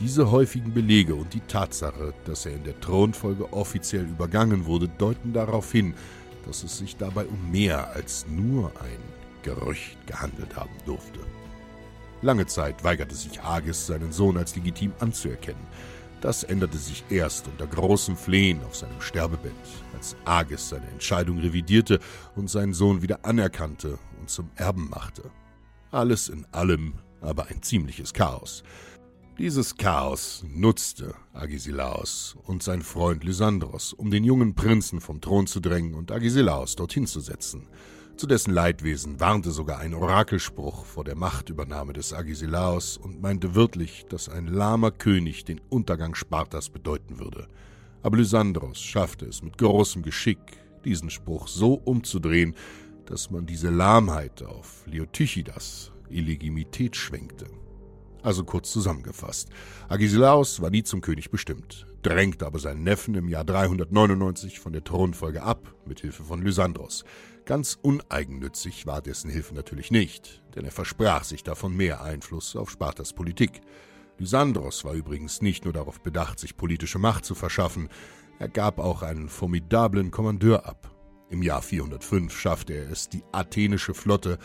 Diese 0.00 0.30
häufigen 0.30 0.72
Belege 0.72 1.14
und 1.14 1.34
die 1.34 1.40
Tatsache, 1.40 2.14
dass 2.24 2.46
er 2.46 2.54
in 2.54 2.64
der 2.64 2.78
Thronfolge 2.80 3.52
offiziell 3.52 4.04
übergangen 4.04 4.66
wurde, 4.66 4.88
deuten 4.88 5.32
darauf 5.32 5.72
hin, 5.72 5.94
dass 6.46 6.62
es 6.62 6.78
sich 6.78 6.96
dabei 6.96 7.26
um 7.26 7.50
mehr 7.50 7.90
als 7.94 8.26
nur 8.28 8.68
ein 8.80 9.00
Gerücht 9.42 9.98
gehandelt 10.06 10.56
haben 10.56 10.74
durfte. 10.86 11.20
Lange 12.20 12.46
Zeit 12.46 12.82
weigerte 12.82 13.14
sich 13.14 13.40
Agis, 13.42 13.86
seinen 13.86 14.10
Sohn 14.10 14.36
als 14.36 14.56
legitim 14.56 14.92
anzuerkennen. 14.98 15.62
Das 16.20 16.42
änderte 16.42 16.76
sich 16.76 17.04
erst 17.10 17.46
unter 17.46 17.68
großem 17.68 18.16
Flehen 18.16 18.60
auf 18.64 18.74
seinem 18.74 19.00
Sterbebett, 19.00 19.52
als 19.94 20.16
Agis 20.24 20.68
seine 20.68 20.88
Entscheidung 20.88 21.38
revidierte 21.38 22.00
und 22.34 22.50
seinen 22.50 22.74
Sohn 22.74 23.02
wieder 23.02 23.24
anerkannte 23.24 23.98
und 24.18 24.28
zum 24.28 24.50
Erben 24.56 24.88
machte. 24.90 25.30
Alles 25.92 26.28
in 26.28 26.44
allem 26.50 26.94
aber 27.20 27.46
ein 27.46 27.62
ziemliches 27.62 28.12
Chaos. 28.12 28.64
Dieses 29.38 29.76
Chaos 29.76 30.44
nutzte 30.52 31.14
Agesilaos 31.32 32.36
und 32.44 32.64
sein 32.64 32.82
Freund 32.82 33.22
Lysandros, 33.22 33.92
um 33.92 34.10
den 34.10 34.24
jungen 34.24 34.56
Prinzen 34.56 35.00
vom 35.00 35.20
Thron 35.20 35.46
zu 35.46 35.60
drängen 35.60 35.94
und 35.94 36.10
Agesilaos 36.10 36.74
dorthin 36.74 37.06
zu 37.06 37.20
setzen. 37.20 37.68
Zu 38.18 38.26
dessen 38.26 38.52
Leidwesen 38.52 39.20
warnte 39.20 39.52
sogar 39.52 39.78
ein 39.78 39.94
Orakelspruch 39.94 40.84
vor 40.84 41.04
der 41.04 41.14
Machtübernahme 41.14 41.92
des 41.92 42.12
Agesilaos 42.12 42.96
und 42.96 43.22
meinte 43.22 43.54
wörtlich, 43.54 44.06
dass 44.08 44.28
ein 44.28 44.48
lahmer 44.48 44.90
König 44.90 45.44
den 45.44 45.60
Untergang 45.68 46.16
Spartas 46.16 46.68
bedeuten 46.68 47.20
würde. 47.20 47.46
Aber 48.02 48.16
Lysandros 48.16 48.80
schaffte 48.80 49.24
es 49.26 49.44
mit 49.44 49.56
großem 49.56 50.02
Geschick, 50.02 50.40
diesen 50.84 51.10
Spruch 51.10 51.46
so 51.46 51.74
umzudrehen, 51.74 52.56
dass 53.06 53.30
man 53.30 53.46
diese 53.46 53.70
Lahmheit 53.70 54.42
auf 54.42 54.82
Leotychidas 54.86 55.92
Illegitimität 56.08 56.96
schwenkte. 56.96 57.46
Also 58.24 58.42
kurz 58.42 58.72
zusammengefasst. 58.72 59.48
Agesilaos 59.88 60.60
war 60.60 60.70
nie 60.70 60.82
zum 60.82 61.02
König 61.02 61.30
bestimmt, 61.30 61.86
drängte 62.02 62.46
aber 62.46 62.58
seinen 62.58 62.82
Neffen 62.82 63.14
im 63.14 63.28
Jahr 63.28 63.44
399 63.44 64.58
von 64.58 64.72
der 64.72 64.82
Thronfolge 64.82 65.42
ab, 65.42 65.72
mit 65.86 66.00
Hilfe 66.00 66.24
von 66.24 66.42
Lysandros. 66.42 67.04
Ganz 67.48 67.78
uneigennützig 67.80 68.84
war 68.84 69.00
dessen 69.00 69.30
Hilfe 69.30 69.54
natürlich 69.54 69.90
nicht, 69.90 70.42
denn 70.54 70.66
er 70.66 70.70
versprach 70.70 71.24
sich 71.24 71.42
davon 71.42 71.74
mehr 71.74 72.02
Einfluss 72.02 72.54
auf 72.54 72.70
Spartas 72.70 73.14
Politik. 73.14 73.62
Lysandros 74.18 74.84
war 74.84 74.92
übrigens 74.92 75.40
nicht 75.40 75.64
nur 75.64 75.72
darauf 75.72 76.02
bedacht, 76.02 76.38
sich 76.38 76.58
politische 76.58 76.98
Macht 76.98 77.24
zu 77.24 77.34
verschaffen, 77.34 77.88
er 78.38 78.50
gab 78.50 78.78
auch 78.78 79.00
einen 79.00 79.30
formidablen 79.30 80.10
Kommandeur 80.10 80.66
ab. 80.66 80.94
Im 81.30 81.42
Jahr 81.42 81.62
405 81.62 82.38
schaffte 82.38 82.74
er 82.74 82.90
es, 82.90 83.08
die 83.08 83.24
athenische 83.32 83.94
Flotte 83.94 84.36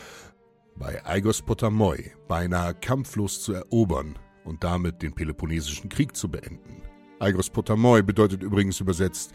bei 0.78 1.06
Aigos 1.06 1.42
Potamoi 1.42 2.14
beinahe 2.30 2.74
kampflos 2.74 3.44
zu 3.44 3.52
erobern 3.52 4.18
und 4.46 4.64
damit 4.64 5.02
den 5.02 5.14
Peloponnesischen 5.14 5.90
Krieg 5.90 6.16
zu 6.16 6.32
beenden. 6.32 6.82
Aigos 7.20 7.50
Potamoi 7.50 8.02
bedeutet 8.02 8.44
übrigens 8.44 8.80
übersetzt 8.80 9.34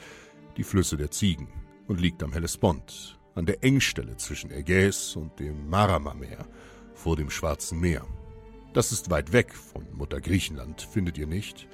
die 0.57 0.65
Flüsse 0.65 0.97
der 0.97 1.11
Ziegen 1.11 1.49
und 1.87 2.01
liegt 2.01 2.23
am 2.23 2.33
Hellespont, 2.33 3.18
an 3.39 3.47
der 3.47 3.63
Engstelle 3.63 4.17
zwischen 4.17 4.51
Ägäis 4.51 5.15
und 5.15 5.39
dem 5.39 5.71
Maramameer 5.71 6.45
vor 6.95 7.17
dem 7.17 7.31
Schwarzen 7.31 7.79
Meer. 7.79 8.05
Das 8.75 8.91
ist 8.91 9.11
weit 9.11 9.33
weg 9.33 9.55
von 9.55 9.87
Mutter 9.93 10.21
Griechenland, 10.21 10.83
findet 10.83 11.17
ihr 11.17 11.29
nicht? 11.29 11.69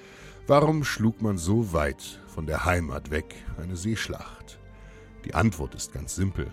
Warum 0.46 0.84
schlug 0.84 1.22
man 1.22 1.38
so 1.38 1.72
weit 1.72 2.20
von 2.26 2.46
der 2.46 2.66
Heimat 2.66 3.10
weg 3.10 3.34
eine 3.56 3.76
Seeschlacht? 3.76 4.58
Die 5.24 5.34
Antwort 5.34 5.74
ist 5.74 5.94
ganz 5.94 6.14
simpel. 6.14 6.48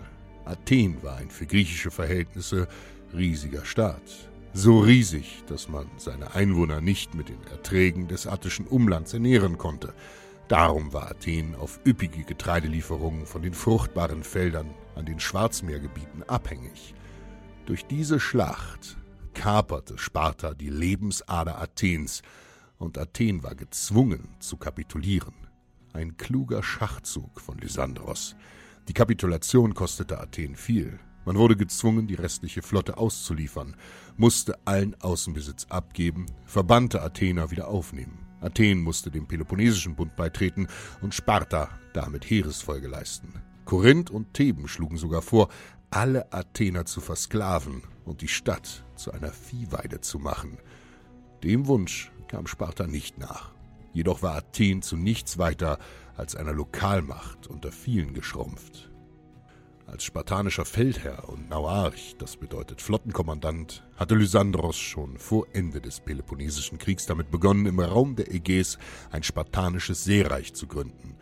Athen 0.46 1.02
war 1.02 1.18
ein 1.18 1.30
für 1.30 1.46
griechische 1.46 1.90
Verhältnisse 1.90 2.66
riesiger 3.14 3.66
Staat. 3.66 4.30
So 4.54 4.80
riesig, 4.80 5.44
dass 5.46 5.68
man 5.68 5.90
seine 5.98 6.34
Einwohner 6.34 6.80
nicht 6.80 7.14
mit 7.14 7.28
den 7.28 7.42
Erträgen 7.50 8.08
des 8.08 8.26
attischen 8.26 8.66
Umlands 8.66 9.12
ernähren 9.12 9.58
konnte. 9.58 9.92
Darum 10.48 10.94
war 10.94 11.10
Athen 11.10 11.54
auf 11.54 11.80
üppige 11.86 12.24
Getreidelieferungen 12.24 13.26
von 13.26 13.42
den 13.42 13.54
fruchtbaren 13.54 14.22
Feldern 14.24 14.70
an 14.94 15.06
den 15.06 15.20
Schwarzmeergebieten 15.20 16.22
abhängig. 16.28 16.94
Durch 17.66 17.86
diese 17.86 18.20
Schlacht 18.20 18.96
kaperte 19.34 19.98
Sparta 19.98 20.54
die 20.54 20.70
Lebensader 20.70 21.60
Athens, 21.60 22.22
und 22.82 22.98
Athen 22.98 23.42
war 23.42 23.54
gezwungen 23.54 24.28
zu 24.40 24.56
kapitulieren. 24.56 25.34
Ein 25.92 26.16
kluger 26.16 26.62
Schachzug 26.62 27.40
von 27.40 27.58
Lysandros. 27.58 28.34
Die 28.88 28.92
Kapitulation 28.92 29.74
kostete 29.74 30.20
Athen 30.20 30.56
viel. 30.56 30.98
Man 31.24 31.36
wurde 31.36 31.56
gezwungen, 31.56 32.08
die 32.08 32.16
restliche 32.16 32.62
Flotte 32.62 32.96
auszuliefern, 32.96 33.76
musste 34.16 34.58
allen 34.64 35.00
Außenbesitz 35.00 35.66
abgeben, 35.68 36.26
verbannte 36.44 37.00
Athener 37.02 37.52
wieder 37.52 37.68
aufnehmen. 37.68 38.18
Athen 38.40 38.80
musste 38.80 39.12
dem 39.12 39.28
Peloponnesischen 39.28 39.94
Bund 39.94 40.16
beitreten 40.16 40.66
und 41.00 41.14
Sparta 41.14 41.68
damit 41.92 42.28
Heeresfolge 42.28 42.88
leisten. 42.88 43.51
Korinth 43.64 44.10
und 44.10 44.34
Theben 44.34 44.68
schlugen 44.68 44.96
sogar 44.96 45.22
vor, 45.22 45.48
alle 45.90 46.32
Athener 46.32 46.86
zu 46.86 47.00
versklaven 47.00 47.82
und 48.04 48.22
die 48.22 48.28
Stadt 48.28 48.84
zu 48.96 49.12
einer 49.12 49.32
Viehweide 49.32 50.00
zu 50.00 50.18
machen. 50.18 50.58
Dem 51.42 51.66
Wunsch 51.66 52.10
kam 52.28 52.46
Sparta 52.46 52.86
nicht 52.86 53.18
nach. 53.18 53.52
Jedoch 53.92 54.22
war 54.22 54.36
Athen 54.36 54.80
zu 54.80 54.96
nichts 54.96 55.38
weiter 55.38 55.78
als 56.16 56.34
einer 56.34 56.52
Lokalmacht 56.52 57.46
unter 57.46 57.72
vielen 57.72 58.14
geschrumpft. 58.14 58.90
Als 59.86 60.04
spartanischer 60.04 60.64
Feldherr 60.64 61.28
und 61.28 61.50
Nauarch, 61.50 62.14
das 62.18 62.38
bedeutet 62.38 62.80
Flottenkommandant, 62.80 63.84
hatte 63.96 64.14
Lysandros 64.14 64.78
schon 64.78 65.18
vor 65.18 65.46
Ende 65.52 65.82
des 65.82 66.00
Peloponnesischen 66.00 66.78
Kriegs 66.78 67.04
damit 67.04 67.30
begonnen, 67.30 67.66
im 67.66 67.78
Raum 67.78 68.16
der 68.16 68.32
Ägäis 68.32 68.78
ein 69.10 69.22
spartanisches 69.22 70.04
Seereich 70.04 70.54
zu 70.54 70.66
gründen. 70.66 71.16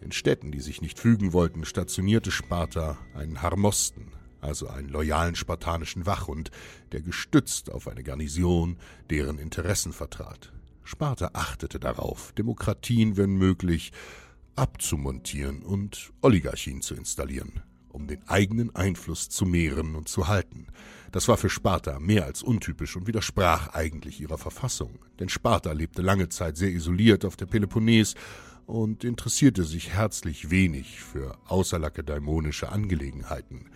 In 0.00 0.12
Städten, 0.12 0.50
die 0.50 0.60
sich 0.60 0.80
nicht 0.80 0.98
fügen 0.98 1.32
wollten, 1.32 1.64
stationierte 1.64 2.30
Sparta 2.30 2.96
einen 3.14 3.42
Harmosten, 3.42 4.12
also 4.40 4.68
einen 4.68 4.88
loyalen 4.88 5.34
spartanischen 5.34 6.06
Wachhund, 6.06 6.50
der 6.92 7.02
gestützt 7.02 7.70
auf 7.70 7.86
eine 7.86 8.02
Garnison 8.02 8.78
deren 9.10 9.38
Interessen 9.38 9.92
vertrat. 9.92 10.52
Sparta 10.84 11.30
achtete 11.34 11.78
darauf, 11.78 12.32
Demokratien, 12.32 13.18
wenn 13.18 13.34
möglich, 13.36 13.92
abzumontieren 14.56 15.62
und 15.62 16.12
Oligarchien 16.22 16.80
zu 16.80 16.94
installieren, 16.94 17.62
um 17.90 18.06
den 18.06 18.26
eigenen 18.26 18.74
Einfluss 18.74 19.28
zu 19.28 19.44
mehren 19.44 19.94
und 19.94 20.08
zu 20.08 20.28
halten. 20.28 20.68
Das 21.12 21.28
war 21.28 21.36
für 21.36 21.50
Sparta 21.50 22.00
mehr 22.00 22.24
als 22.24 22.42
untypisch 22.42 22.96
und 22.96 23.06
widersprach 23.06 23.68
eigentlich 23.74 24.20
ihrer 24.20 24.38
Verfassung, 24.38 24.98
denn 25.18 25.28
Sparta 25.28 25.72
lebte 25.72 26.02
lange 26.02 26.30
Zeit 26.30 26.56
sehr 26.56 26.70
isoliert 26.70 27.24
auf 27.24 27.36
der 27.36 27.46
Peloponnes 27.46 28.14
und 28.66 29.04
interessierte 29.04 29.64
sich 29.64 29.90
herzlich 29.90 30.50
wenig 30.50 31.00
für 31.00 31.38
außerlakedaimonische 31.46 32.70
Angelegenheiten. 32.70 33.70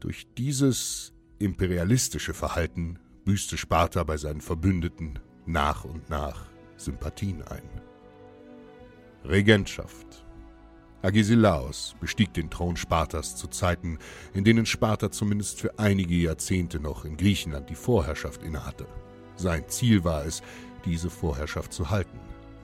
Durch 0.00 0.26
dieses 0.36 1.12
imperialistische 1.38 2.34
Verhalten 2.34 2.98
büßte 3.24 3.56
Sparta 3.56 4.04
bei 4.04 4.16
seinen 4.16 4.40
Verbündeten 4.40 5.18
nach 5.46 5.84
und 5.84 6.08
nach 6.10 6.46
Sympathien 6.76 7.42
ein. 7.42 7.62
Regentschaft 9.24 10.24
Agesilaos 11.02 11.94
bestieg 11.98 12.34
den 12.34 12.50
Thron 12.50 12.76
Spartas 12.76 13.34
zu 13.34 13.48
Zeiten, 13.48 13.98
in 14.34 14.44
denen 14.44 14.66
Sparta 14.66 15.10
zumindest 15.10 15.58
für 15.60 15.78
einige 15.78 16.14
Jahrzehnte 16.14 16.78
noch 16.78 17.06
in 17.06 17.16
Griechenland 17.16 17.70
die 17.70 17.74
Vorherrschaft 17.74 18.42
innehatte. 18.42 18.86
Sein 19.36 19.66
Ziel 19.68 20.04
war 20.04 20.26
es, 20.26 20.42
diese 20.84 21.08
Vorherrschaft 21.08 21.72
zu 21.72 21.88
halten. 21.88 22.18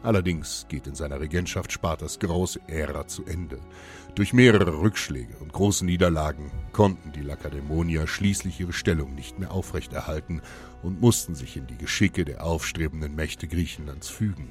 Allerdings 0.07 0.67
geht 0.69 0.87
in 0.87 0.95
seiner 0.95 1.19
Regentschaft 1.19 1.73
Spartas 1.73 2.21
große 2.21 2.61
Ära 2.69 3.09
zu 3.09 3.25
Ende. 3.25 3.59
Durch 4.15 4.33
mehrere 4.33 4.81
Rückschläge 4.81 5.37
und 5.41 5.53
große 5.53 5.85
Niederlagen 5.85 6.53
konnten 6.73 7.11
die 7.11 7.23
Lakedämonier 7.23 8.07
schließlich 8.07 8.61
ihre 8.61 8.73
Stellung 8.73 9.17
nicht 9.17 9.41
mehr 9.41 9.51
aufrechterhalten 9.51 10.43
und 10.85 11.01
mussten 11.01 11.35
sich 11.35 11.57
in 11.57 11.67
die 11.67 11.77
Geschicke 11.77 12.25
der 12.25 12.45
aufstrebenden 12.45 13.17
Mächte 13.17 13.49
Griechenlands 13.49 14.09
fügen. 14.09 14.49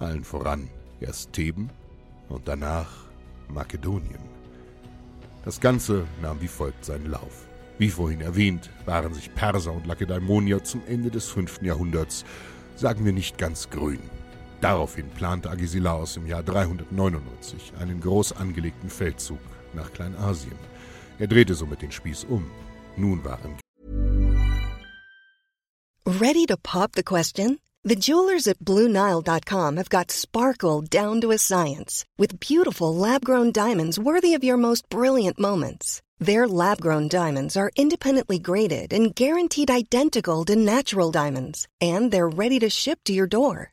Allen 0.00 0.24
voran 0.24 0.68
erst 0.98 1.32
Theben 1.32 1.70
und 2.28 2.48
danach 2.48 2.90
Makedonien. 3.46 4.18
Das 5.44 5.60
Ganze 5.60 6.08
nahm 6.20 6.40
wie 6.40 6.48
folgt 6.48 6.84
seinen 6.84 7.08
Lauf. 7.08 7.46
Wie 7.78 7.90
vorhin 7.90 8.20
erwähnt, 8.20 8.68
waren 8.84 9.14
sich 9.14 9.32
Perser 9.32 9.74
und 9.74 9.86
Lakedämonier 9.86 10.64
zum 10.64 10.82
Ende 10.88 11.12
des 11.12 11.28
5. 11.28 11.62
Jahrhunderts, 11.62 12.24
sagen 12.74 13.04
wir 13.04 13.12
nicht 13.12 13.38
ganz 13.38 13.70
grün. 13.70 14.00
Daraufhin 14.62 15.10
plante 15.10 15.50
Agesilaos 15.50 16.16
im 16.16 16.26
Jahr 16.28 16.44
399 16.44 17.72
einen 17.80 18.00
groß 18.00 18.32
angelegten 18.34 18.88
Feldzug 18.88 19.40
nach 19.74 19.92
Kleinasien. 19.92 20.56
Er 21.18 21.26
drehte 21.26 21.54
somit 21.54 21.82
den 21.82 21.90
Spieß 21.90 22.24
um. 22.28 22.48
Nun 22.96 23.24
waren 23.24 23.58
Ready 26.06 26.46
to 26.46 26.56
pop 26.56 26.92
the 26.92 27.02
question? 27.02 27.58
The 27.82 27.96
jewelers 27.96 28.46
at 28.46 28.60
BlueNile.com 28.60 29.76
have 29.76 29.88
got 29.88 30.12
sparkle 30.12 30.82
down 30.82 31.20
to 31.22 31.32
a 31.32 31.38
science 31.38 32.04
with 32.16 32.38
beautiful 32.38 32.94
lab-grown 32.94 33.50
diamonds 33.50 33.98
worthy 33.98 34.34
of 34.34 34.44
your 34.44 34.56
most 34.56 34.88
brilliant 34.88 35.40
moments. 35.40 36.00
Their 36.20 36.46
lab-grown 36.46 37.08
diamonds 37.08 37.56
are 37.56 37.72
independently 37.74 38.38
graded 38.38 38.92
and 38.92 39.12
guaranteed 39.12 39.70
identical 39.70 40.44
to 40.44 40.54
natural 40.54 41.10
diamonds, 41.10 41.66
and 41.80 42.12
they're 42.12 42.28
ready 42.28 42.60
to 42.60 42.70
ship 42.70 43.00
to 43.06 43.12
your 43.12 43.26
door. 43.26 43.72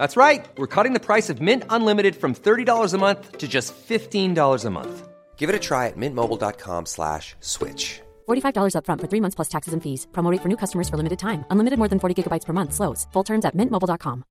That's 0.00 0.16
right. 0.16 0.48
We're 0.56 0.74
cutting 0.74 0.94
the 0.94 1.06
price 1.10 1.28
of 1.28 1.42
Mint 1.42 1.64
Unlimited 1.68 2.16
from 2.16 2.34
$30 2.34 2.94
a 2.94 2.96
month 2.96 3.36
to 3.36 3.46
just 3.46 3.74
$15 3.76 4.64
a 4.64 4.70
month. 4.70 5.08
Give 5.36 5.50
it 5.50 5.54
a 5.54 5.58
try 5.58 5.88
at 5.88 5.96
mintmobile.com 5.98 6.86
slash 6.86 7.36
switch. 7.40 8.00
$45 8.26 8.72
upfront 8.78 9.00
for 9.02 9.08
three 9.08 9.20
months 9.20 9.36
plus 9.36 9.50
taxes 9.54 9.74
and 9.74 9.82
fees. 9.82 10.06
Promo 10.12 10.32
rate 10.32 10.40
for 10.40 10.48
new 10.48 10.56
customers 10.56 10.88
for 10.88 10.96
limited 10.96 11.18
time. 11.18 11.44
Unlimited 11.50 11.78
more 11.78 11.88
than 11.88 12.00
40 12.00 12.14
gigabytes 12.16 12.46
per 12.46 12.54
month. 12.54 12.72
Slows. 12.72 13.06
Full 13.12 13.24
terms 13.24 13.44
at 13.44 13.54
mintmobile.com. 13.54 14.24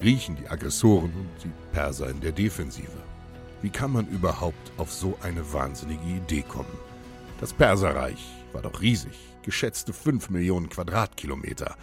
Griechen 0.00 0.36
die 0.36 0.48
Aggressoren 0.48 1.12
und 1.12 1.44
die 1.44 1.52
Perser 1.74 2.08
in 2.08 2.20
der 2.20 2.32
Defensive. 2.32 2.96
Wie 3.60 3.68
kann 3.70 3.92
man 3.92 4.06
überhaupt 4.08 4.72
auf 4.78 4.90
so 4.90 5.18
eine 5.22 5.42
wahnsinnige 5.52 6.08
Idee 6.08 6.44
kommen? 6.48 6.78
Das 7.38 7.52
Perserreich 7.52 8.24
war 8.54 8.62
doch 8.62 8.80
riesig, 8.80 9.18
geschätzte 9.42 9.92
5 9.92 10.30
Millionen 10.30 10.70
Quadratkilometer. 10.70 11.76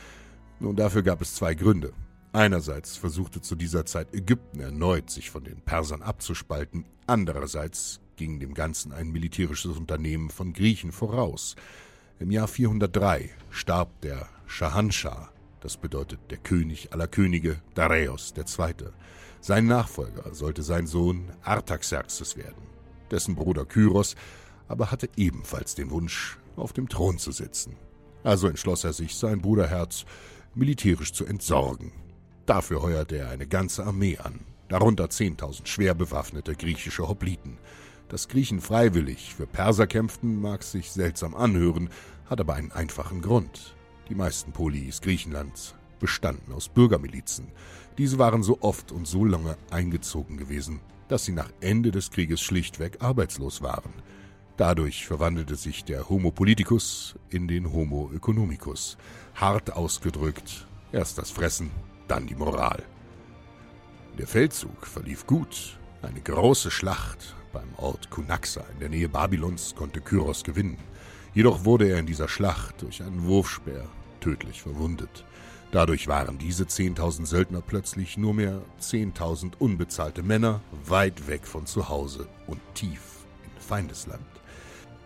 Nun, 0.60 0.76
dafür 0.76 1.04
gab 1.04 1.22
es 1.22 1.36
zwei 1.36 1.54
Gründe. 1.54 1.94
Einerseits 2.34 2.98
versuchte 2.98 3.42
zu 3.42 3.56
dieser 3.56 3.86
Zeit 3.86 4.14
Ägypten 4.14 4.60
erneut, 4.60 5.10
sich 5.10 5.30
von 5.30 5.44
den 5.44 5.62
Persern 5.62 6.02
abzuspalten, 6.02 6.86
andererseits 7.06 8.00
ging 8.16 8.40
dem 8.40 8.54
Ganzen 8.54 8.92
ein 8.92 9.12
militärisches 9.12 9.78
Unternehmen 9.78 10.30
von 10.30 10.54
Griechen 10.54 10.92
voraus. 10.92 11.56
Im 12.20 12.32
Jahr 12.32 12.48
403 12.48 13.30
starb 13.52 14.02
der 14.02 14.28
Shahanshah, 14.48 15.30
das 15.62 15.78
bedeutet 15.78 16.20
der 16.32 16.40
König 16.40 16.92
aller 16.92 17.08
Könige, 17.08 17.62
Dareios 17.76 18.34
II. 18.36 18.74
Sein 19.40 19.68
Nachfolger 19.68 20.34
sollte 20.34 20.64
sein 20.64 20.88
Sohn 20.88 21.30
Artaxerxes 21.44 22.36
werden. 22.36 22.64
Dessen 23.12 23.36
Bruder 23.36 23.66
Kyros 23.66 24.16
aber 24.68 24.92
hatte 24.92 25.10
ebenfalls 25.16 25.76
den 25.76 25.92
Wunsch, 25.92 26.40
auf 26.56 26.74
dem 26.74 26.90
Thron 26.90 27.20
zu 27.20 27.32
sitzen. 27.32 27.78
Also 28.24 28.48
entschloss 28.48 28.84
er 28.84 28.94
sich, 28.94 29.16
sein 29.16 29.42
Bruderherz 29.42 30.06
militärisch 30.58 31.14
zu 31.14 31.26
entsorgen. 31.26 31.92
Dafür 32.46 32.82
heuerte 32.82 33.18
er 33.18 33.30
eine 33.30 33.48
ganze 33.48 33.86
Armee 33.86 34.18
an, 34.18 34.40
darunter 34.70 35.06
10.000 35.06 35.66
schwer 35.68 35.94
bewaffnete 35.94 36.56
griechische 36.56 37.08
Hopliten. 37.08 37.58
Dass 38.10 38.28
Griechen 38.28 38.62
freiwillig 38.62 39.36
für 39.36 39.48
Perser 39.48 39.86
kämpften, 39.86 40.40
mag 40.40 40.64
sich 40.64 40.92
seltsam 40.92 41.36
anhören, 41.36 41.90
hat 42.26 42.40
aber 42.40 42.56
einen 42.56 42.72
einfachen 42.72 43.22
Grund. 43.22 43.76
Die 44.10 44.16
meisten 44.16 44.54
Polis 44.54 45.02
Griechenlands 45.02 45.76
bestanden 46.00 46.54
aus 46.54 46.70
Bürgermilizen. 46.70 47.48
Diese 47.98 48.18
waren 48.18 48.44
so 48.44 48.60
oft 48.62 48.92
und 48.92 49.08
so 49.08 49.26
lange 49.26 49.58
eingezogen 49.72 50.38
gewesen, 50.38 50.80
dass 51.08 51.26
sie 51.26 51.34
nach 51.34 51.52
Ende 51.60 51.92
des 51.92 52.12
Krieges 52.12 52.42
schlichtweg 52.42 53.02
arbeitslos 53.02 53.62
waren. 53.62 53.92
Dadurch 54.58 55.06
verwandelte 55.06 55.56
sich 55.56 55.84
der 55.84 56.10
Homo 56.10 56.32
politicus 56.32 57.16
in 57.30 57.48
den 57.48 57.72
Homo 57.74 58.12
economicus. 58.16 58.98
Hart 59.38 59.74
ausgedrückt, 59.74 60.66
erst 60.92 61.20
das 61.20 61.30
Fressen, 61.30 61.70
dann 62.08 62.26
die 62.26 62.34
Moral. 62.34 62.82
Der 64.18 64.26
Feldzug 64.26 64.88
verlief 64.88 65.28
gut. 65.28 65.78
Eine 66.02 66.22
große 66.22 66.72
Schlacht 66.72 67.36
beim 67.54 67.70
Ort 67.78 68.10
Kunaxa 68.10 68.64
in 68.74 68.80
der 68.80 68.90
Nähe 68.90 69.08
Babylons 69.08 69.76
konnte 69.76 70.02
Kyros 70.02 70.44
gewinnen. 70.44 70.80
Jedoch 71.36 71.66
wurde 71.66 71.88
er 71.88 72.00
in 72.00 72.08
dieser 72.08 72.28
Schlacht 72.28 72.82
durch 72.82 73.04
einen 73.04 73.26
Wurfspeer 73.26 73.86
tödlich 74.22 74.64
verwundet. 74.64 75.24
Dadurch 75.72 76.08
waren 76.08 76.40
diese 76.40 76.64
10.000 76.64 77.28
Söldner 77.28 77.62
plötzlich 77.62 78.18
nur 78.18 78.34
mehr 78.34 78.64
10.000 78.82 79.52
unbezahlte 79.60 80.24
Männer 80.24 80.62
weit 80.86 81.28
weg 81.28 81.46
von 81.46 81.68
zu 81.68 81.90
Hause 81.90 82.28
und 82.48 82.60
tief 82.74 83.28
in 83.44 83.62
Feindesland. 83.62 84.26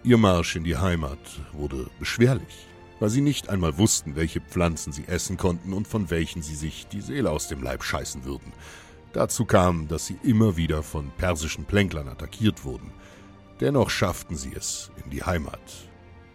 Ihr 0.03 0.17
Marsch 0.17 0.55
in 0.55 0.63
die 0.63 0.77
Heimat 0.77 1.19
wurde 1.51 1.89
beschwerlich, 1.99 2.67
weil 3.01 3.09
sie 3.09 3.21
nicht 3.21 3.49
einmal 3.49 3.79
wussten, 3.79 4.15
welche 4.15 4.41
Pflanzen 4.41 4.93
sie 4.93 5.07
essen 5.07 5.35
konnten 5.35 5.73
und 5.73 5.87
von 5.87 6.11
welchen 6.11 6.43
sie 6.43 6.53
sich 6.53 6.85
die 6.85 7.01
Seele 7.01 7.31
aus 7.31 7.47
dem 7.47 7.63
Leib 7.63 7.83
scheißen 7.83 8.25
würden. 8.25 8.53
Dazu 9.11 9.43
kam, 9.43 9.87
dass 9.87 10.05
sie 10.05 10.19
immer 10.21 10.55
wieder 10.55 10.83
von 10.83 11.09
persischen 11.17 11.65
Plänklern 11.65 12.07
attackiert 12.07 12.63
wurden. 12.63 12.91
Dennoch 13.59 13.89
schafften 13.89 14.37
sie 14.37 14.53
es 14.55 14.91
in 15.03 15.09
die 15.09 15.23
Heimat. 15.23 15.59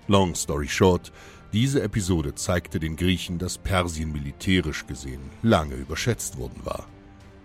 Long 0.08 0.34
story 0.34 0.66
short, 0.66 1.12
diese 1.52 1.82
Episode 1.82 2.34
zeigte 2.34 2.80
den 2.80 2.96
Griechen, 2.96 3.38
dass 3.38 3.58
Persien 3.58 4.10
militärisch 4.10 4.88
gesehen 4.88 5.22
lange 5.42 5.76
überschätzt 5.76 6.36
worden 6.36 6.60
war. 6.64 6.88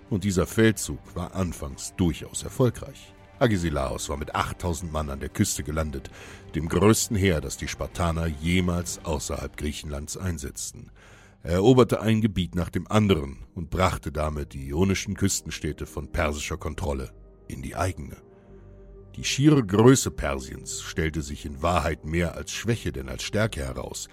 Und 0.09 0.23
dieser 0.23 0.47
Feldzug 0.47 0.99
war 1.13 1.35
anfangs 1.35 1.93
durchaus 1.95 2.41
erfolgreich. 2.41 3.13
Agesilaos 3.41 4.07
war 4.09 4.17
mit 4.17 4.35
8000 4.35 4.91
Mann 4.91 5.09
an 5.09 5.19
der 5.19 5.29
Küste 5.29 5.63
gelandet, 5.63 6.11
dem 6.53 6.69
größten 6.69 7.17
Heer, 7.17 7.41
das 7.41 7.57
die 7.57 7.67
Spartaner 7.67 8.27
jemals 8.27 9.03
außerhalb 9.03 9.57
Griechenlands 9.57 10.15
einsetzten. 10.15 10.91
Er 11.41 11.53
eroberte 11.53 12.01
ein 12.01 12.21
Gebiet 12.21 12.53
nach 12.53 12.69
dem 12.69 12.87
anderen 12.87 13.45
und 13.55 13.71
brachte 13.71 14.11
damit 14.11 14.53
die 14.53 14.67
ionischen 14.67 15.15
Küstenstädte 15.15 15.87
von 15.87 16.11
persischer 16.11 16.57
Kontrolle 16.57 17.11
in 17.47 17.63
die 17.63 17.75
eigene. 17.75 18.17
Die 19.15 19.23
schiere 19.23 19.65
Größe 19.65 20.11
Persiens 20.11 20.81
stellte 20.83 21.23
sich 21.23 21.43
in 21.45 21.63
Wahrheit 21.63 22.05
mehr 22.05 22.35
als 22.35 22.51
Schwäche 22.51 22.91
denn 22.91 23.09
als 23.09 23.23
Stärke 23.23 23.61
heraus, 23.61 24.07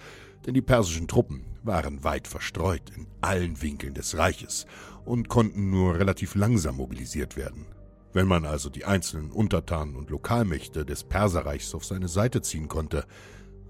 denn 0.45 0.55
die 0.55 0.61
persischen 0.61 1.07
Truppen 1.07 1.45
waren 1.61 2.03
weit 2.03 2.27
verstreut 2.27 2.89
in 2.95 3.05
allen 3.21 3.61
Winkeln 3.61 3.93
des 3.93 4.17
Reiches 4.17 4.65
und 5.05 5.29
konnten 5.29 5.69
nur 5.69 5.99
relativ 5.99 6.33
langsam 6.33 6.77
mobilisiert 6.77 7.37
werden. 7.37 7.67
Wenn 8.11 8.27
man 8.27 8.45
also 8.45 8.69
die 8.69 8.85
einzelnen 8.85 9.31
Untertanen 9.31 9.95
und 9.95 10.09
Lokalmächte 10.09 10.85
des 10.85 11.03
Perserreichs 11.03 11.75
auf 11.75 11.85
seine 11.85 12.07
Seite 12.07 12.41
ziehen 12.41 12.67
konnte, 12.67 13.05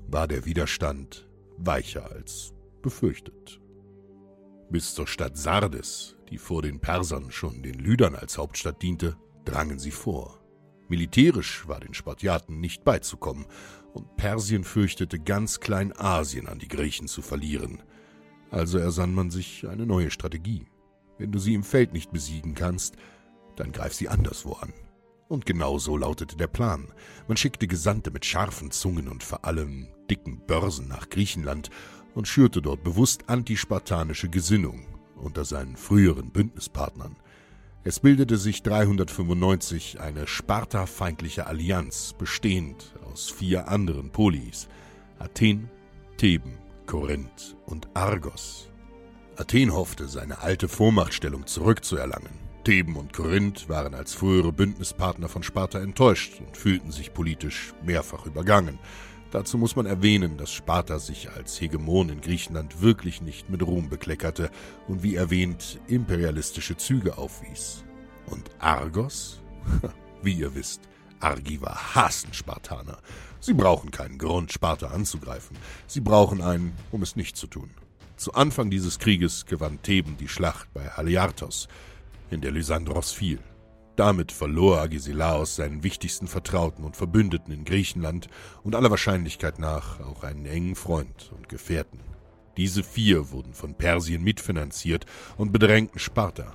war 0.07 0.27
der 0.27 0.45
Widerstand 0.45 1.27
weicher 1.57 2.09
als 2.11 2.53
befürchtet. 2.81 3.59
Bis 4.69 4.93
zur 4.93 5.07
Stadt 5.07 5.37
Sardes, 5.37 6.15
die 6.29 6.37
vor 6.37 6.61
den 6.61 6.79
Persern 6.79 7.31
schon 7.31 7.63
den 7.63 7.79
Lydern 7.79 8.15
als 8.15 8.37
Hauptstadt 8.37 8.81
diente, 8.81 9.17
drangen 9.43 9.79
sie 9.79 9.91
vor. 9.91 10.39
Militärisch 10.87 11.67
war 11.67 11.79
den 11.79 11.93
Spartiaten 11.93 12.59
nicht 12.59 12.83
beizukommen, 12.83 13.45
und 13.93 14.15
Persien 14.17 14.63
fürchtete 14.63 15.19
ganz 15.19 15.59
Kleinasien 15.59 16.47
an 16.47 16.59
die 16.59 16.67
Griechen 16.67 17.07
zu 17.07 17.21
verlieren. 17.21 17.81
Also 18.51 18.77
ersann 18.77 19.13
man 19.13 19.31
sich 19.31 19.67
eine 19.67 19.85
neue 19.85 20.11
Strategie. 20.11 20.67
Wenn 21.17 21.31
du 21.31 21.39
sie 21.39 21.55
im 21.55 21.63
Feld 21.63 21.93
nicht 21.93 22.11
besiegen 22.11 22.53
kannst, 22.53 22.95
dann 23.59 23.71
greif 23.71 23.93
sie 23.93 24.09
anderswo 24.09 24.53
an. 24.53 24.73
Und 25.27 25.45
genau 25.45 25.77
so 25.77 25.95
lautete 25.95 26.35
der 26.35 26.47
Plan. 26.47 26.91
Man 27.27 27.37
schickte 27.37 27.67
Gesandte 27.67 28.09
mit 28.11 28.25
scharfen 28.25 28.71
Zungen 28.71 29.07
und 29.07 29.23
vor 29.23 29.45
allem 29.45 29.87
dicken 30.09 30.41
Börsen 30.47 30.87
nach 30.87 31.09
Griechenland 31.09 31.69
und 32.15 32.27
schürte 32.27 32.61
dort 32.61 32.83
bewusst 32.83 33.29
antispartanische 33.29 34.29
Gesinnung 34.29 34.87
unter 35.15 35.45
seinen 35.45 35.75
früheren 35.75 36.31
Bündnispartnern– 36.31 37.15
es 37.85 38.01
bildete 38.01 38.37
sich 38.37 38.61
395 38.61 40.01
eine 40.01 40.27
Sparta-feindliche 40.27 41.47
Allianz, 41.47 42.13
bestehend 42.17 42.93
aus 43.09 43.29
vier 43.29 43.69
anderen 43.69 44.11
Polis: 44.11 44.67
Athen, 45.17 45.69
Theben, 46.17 46.57
Korinth 46.85 47.55
und 47.65 47.87
Argos. 47.93 48.69
Athen 49.37 49.73
hoffte, 49.73 50.09
seine 50.09 50.39
alte 50.41 50.67
Vormachtstellung 50.67 51.47
zurückzuerlangen. 51.47 52.48
Theben 52.63 52.95
und 52.95 53.13
Korinth 53.13 53.69
waren 53.69 53.93
als 53.93 54.13
frühere 54.13 54.51
Bündnispartner 54.51 55.29
von 55.29 55.43
Sparta 55.43 55.79
enttäuscht 55.79 56.39
und 56.39 56.57
fühlten 56.57 56.91
sich 56.91 57.13
politisch 57.13 57.73
mehrfach 57.83 58.25
übergangen. 58.25 58.79
Dazu 59.31 59.57
muss 59.57 59.75
man 59.75 59.85
erwähnen, 59.85 60.37
dass 60.37 60.51
Sparta 60.51 60.97
sich 60.97 61.29
als 61.31 61.59
Hegemon 61.61 62.09
in 62.09 62.21
Griechenland 62.21 62.81
wirklich 62.81 63.21
nicht 63.21 63.49
mit 63.49 63.61
Ruhm 63.61 63.89
bekleckerte 63.89 64.49
und 64.87 65.03
wie 65.03 65.15
erwähnt 65.15 65.79
imperialistische 65.87 66.77
Züge 66.77 67.17
aufwies. 67.17 67.83
Und 68.25 68.49
Argos? 68.59 69.41
Wie 70.21 70.33
ihr 70.33 70.53
wisst, 70.53 70.81
Argiver 71.19 71.95
hassen 71.95 72.33
Spartaner. 72.33 72.97
Sie 73.39 73.53
brauchen 73.53 73.91
keinen 73.91 74.17
Grund, 74.17 74.51
Sparta 74.51 74.87
anzugreifen. 74.87 75.57
Sie 75.87 76.01
brauchen 76.01 76.41
einen, 76.41 76.73
um 76.91 77.01
es 77.01 77.15
nicht 77.15 77.37
zu 77.37 77.47
tun. 77.47 77.69
Zu 78.17 78.33
Anfang 78.33 78.69
dieses 78.69 78.99
Krieges 78.99 79.45
gewann 79.45 79.81
Theben 79.81 80.17
die 80.17 80.27
Schlacht 80.27 80.73
bei 80.73 80.89
Haliartos, 80.89 81.69
in 82.29 82.41
der 82.41 82.51
Lysandros 82.51 83.11
fiel. 83.11 83.39
Damit 83.95 84.31
verlor 84.31 84.79
Agesilaos 84.79 85.57
seinen 85.57 85.83
wichtigsten 85.83 86.27
Vertrauten 86.27 86.85
und 86.85 86.95
Verbündeten 86.95 87.53
in 87.53 87.65
Griechenland 87.65 88.29
und 88.63 88.75
aller 88.75 88.89
Wahrscheinlichkeit 88.89 89.59
nach 89.59 89.99
auch 89.99 90.23
einen 90.23 90.45
engen 90.45 90.75
Freund 90.75 91.33
und 91.35 91.49
Gefährten. 91.49 91.99
Diese 92.55 92.83
vier 92.83 93.31
wurden 93.31 93.53
von 93.53 93.75
Persien 93.75 94.23
mitfinanziert 94.23 95.05
und 95.37 95.51
bedrängten 95.51 95.99
Sparta. 95.99 96.53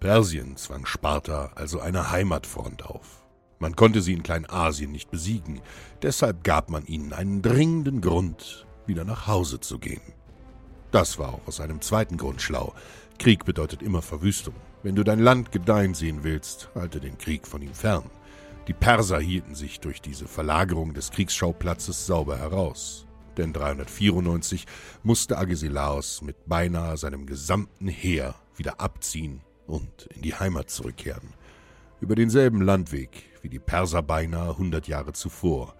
Persien 0.00 0.56
zwang 0.56 0.86
Sparta 0.86 1.52
also 1.54 1.80
eine 1.80 2.10
Heimatfront 2.10 2.84
auf. 2.84 3.26
Man 3.58 3.74
konnte 3.74 4.02
sie 4.02 4.12
in 4.12 4.22
Kleinasien 4.22 4.92
nicht 4.92 5.10
besiegen, 5.10 5.62
deshalb 6.02 6.44
gab 6.44 6.68
man 6.68 6.84
ihnen 6.86 7.12
einen 7.12 7.42
dringenden 7.42 8.00
Grund, 8.00 8.66
wieder 8.86 9.04
nach 9.04 9.26
Hause 9.26 9.60
zu 9.60 9.78
gehen. 9.78 10.02
Das 10.90 11.18
war 11.18 11.34
auch 11.34 11.46
aus 11.46 11.60
einem 11.60 11.80
zweiten 11.80 12.16
Grund 12.16 12.42
schlau. 12.42 12.74
Krieg 13.18 13.44
bedeutet 13.44 13.82
immer 13.82 14.02
Verwüstung. 14.02 14.54
Wenn 14.86 14.94
du 14.94 15.02
dein 15.02 15.18
Land 15.18 15.50
gedeihen 15.50 15.94
sehen 15.94 16.22
willst, 16.22 16.70
halte 16.76 17.00
den 17.00 17.18
Krieg 17.18 17.48
von 17.48 17.60
ihm 17.60 17.74
fern. 17.74 18.08
Die 18.68 18.72
Perser 18.72 19.18
hielten 19.18 19.56
sich 19.56 19.80
durch 19.80 20.00
diese 20.00 20.28
Verlagerung 20.28 20.94
des 20.94 21.10
Kriegsschauplatzes 21.10 22.06
sauber 22.06 22.38
heraus. 22.38 23.04
Denn 23.36 23.52
394 23.52 24.64
musste 25.02 25.38
Agesilaos 25.38 26.22
mit 26.22 26.46
beinahe 26.46 26.96
seinem 26.98 27.26
gesamten 27.26 27.88
Heer 27.88 28.36
wieder 28.54 28.80
abziehen 28.80 29.40
und 29.66 30.06
in 30.14 30.22
die 30.22 30.36
Heimat 30.36 30.70
zurückkehren. 30.70 31.34
Über 32.00 32.14
denselben 32.14 32.62
Landweg 32.62 33.24
wie 33.42 33.48
die 33.48 33.58
Perser 33.58 34.02
beinahe 34.02 34.56
hundert 34.56 34.86
Jahre 34.86 35.14
zuvor. 35.14 35.74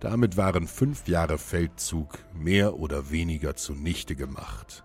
Damit 0.00 0.38
waren 0.38 0.66
fünf 0.66 1.06
Jahre 1.08 1.36
Feldzug 1.36 2.16
mehr 2.32 2.78
oder 2.78 3.10
weniger 3.10 3.54
zunichte 3.54 4.16
gemacht. 4.16 4.82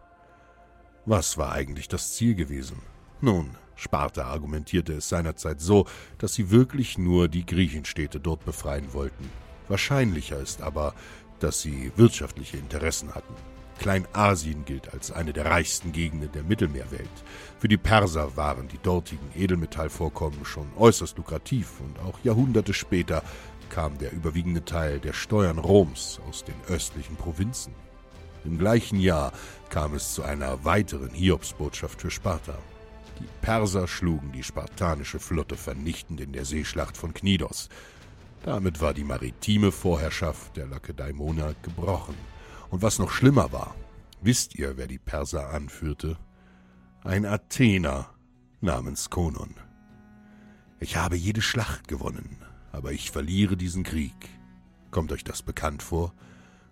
Was 1.06 1.38
war 1.38 1.54
eigentlich 1.54 1.88
das 1.88 2.16
Ziel 2.16 2.36
gewesen? 2.36 2.82
Nun, 3.22 3.52
Sparta 3.76 4.26
argumentierte 4.26 4.94
es 4.94 5.10
seinerzeit 5.10 5.62
so, 5.62 5.86
dass 6.18 6.34
sie 6.34 6.52
wirklich 6.52 6.98
nur 6.98 7.28
die 7.28 7.46
Griechenstädte 7.46 8.20
dort 8.20 8.46
befreien 8.46 8.94
wollten. 8.94 9.30
Wahrscheinlicher 9.68 10.40
ist 10.40 10.62
aber, 10.62 10.94
dass 11.40 11.62
sie 11.62 11.92
wirtschaftliche 11.96 12.58
Interessen 12.58 13.14
hatten. 13.14 13.34
Kleinasien 13.78 14.64
gilt 14.64 14.94
als 14.94 15.12
eine 15.12 15.34
der 15.34 15.46
reichsten 15.46 15.92
Gegenden 15.92 16.32
der 16.32 16.44
Mittelmeerwelt. 16.44 17.10
Für 17.60 17.68
die 17.68 17.78
Perser 17.78 18.38
waren 18.38 18.68
die 18.70 18.78
dortigen 18.78 19.30
Edelmetallvorkommen 19.36 20.46
schon 20.46 20.68
äußerst 20.78 21.18
lukrativ 21.18 21.82
und 21.82 22.00
auch 22.00 22.18
Jahrhunderte 22.24 22.74
später 22.74 23.22
kam 23.70 23.98
der 23.98 24.14
überwiegende 24.14 24.64
Teil 24.64 25.00
der 25.00 25.14
Steuern 25.14 25.58
Roms 25.58 26.22
aus 26.30 26.46
den 26.46 26.56
östlichen 26.70 27.18
Provinzen. 27.18 27.74
Im 28.46 28.58
gleichen 28.58 29.00
Jahr 29.00 29.34
kam 29.70 29.96
es 29.96 30.14
zu 30.14 30.24
einer 30.24 30.64
weiteren 30.64 31.10
Hiobsbotschaft 31.10 32.00
für 32.00 32.12
Sparta. 32.12 32.58
Die 33.20 33.28
Perser 33.42 33.88
schlugen 33.88 34.32
die 34.32 34.44
spartanische 34.44 35.20
Flotte 35.20 35.56
vernichtend 35.56 36.20
in 36.20 36.34
der 36.34 36.46
Seeschlacht 36.46 36.98
von 36.98 37.14
Knidos. 37.14 37.70
Damit 38.44 38.82
war 38.82 38.94
die 38.94 39.04
maritime 39.04 39.72
Vorherrschaft 39.72 40.58
der 40.58 40.68
Lakedaimoner 40.68 41.56
gebrochen. 41.62 42.16
Und 42.70 42.82
was 42.82 43.00
noch 43.00 43.12
schlimmer 43.12 43.52
war, 43.52 43.76
wisst 44.22 44.56
ihr, 44.56 44.78
wer 44.78 44.88
die 44.88 45.00
Perser 45.00 45.50
anführte? 45.50 46.18
Ein 47.04 47.26
Athener 47.26 48.10
namens 48.62 49.10
Konon. 49.10 49.56
Ich 50.80 50.98
habe 50.98 51.16
jede 51.16 51.42
Schlacht 51.42 51.88
gewonnen, 51.88 52.38
aber 52.72 52.92
ich 52.92 53.12
verliere 53.12 53.56
diesen 53.56 53.84
Krieg. 53.84 54.30
Kommt 54.92 55.12
euch 55.12 55.24
das 55.24 55.42
bekannt 55.42 55.82
vor? 55.82 56.14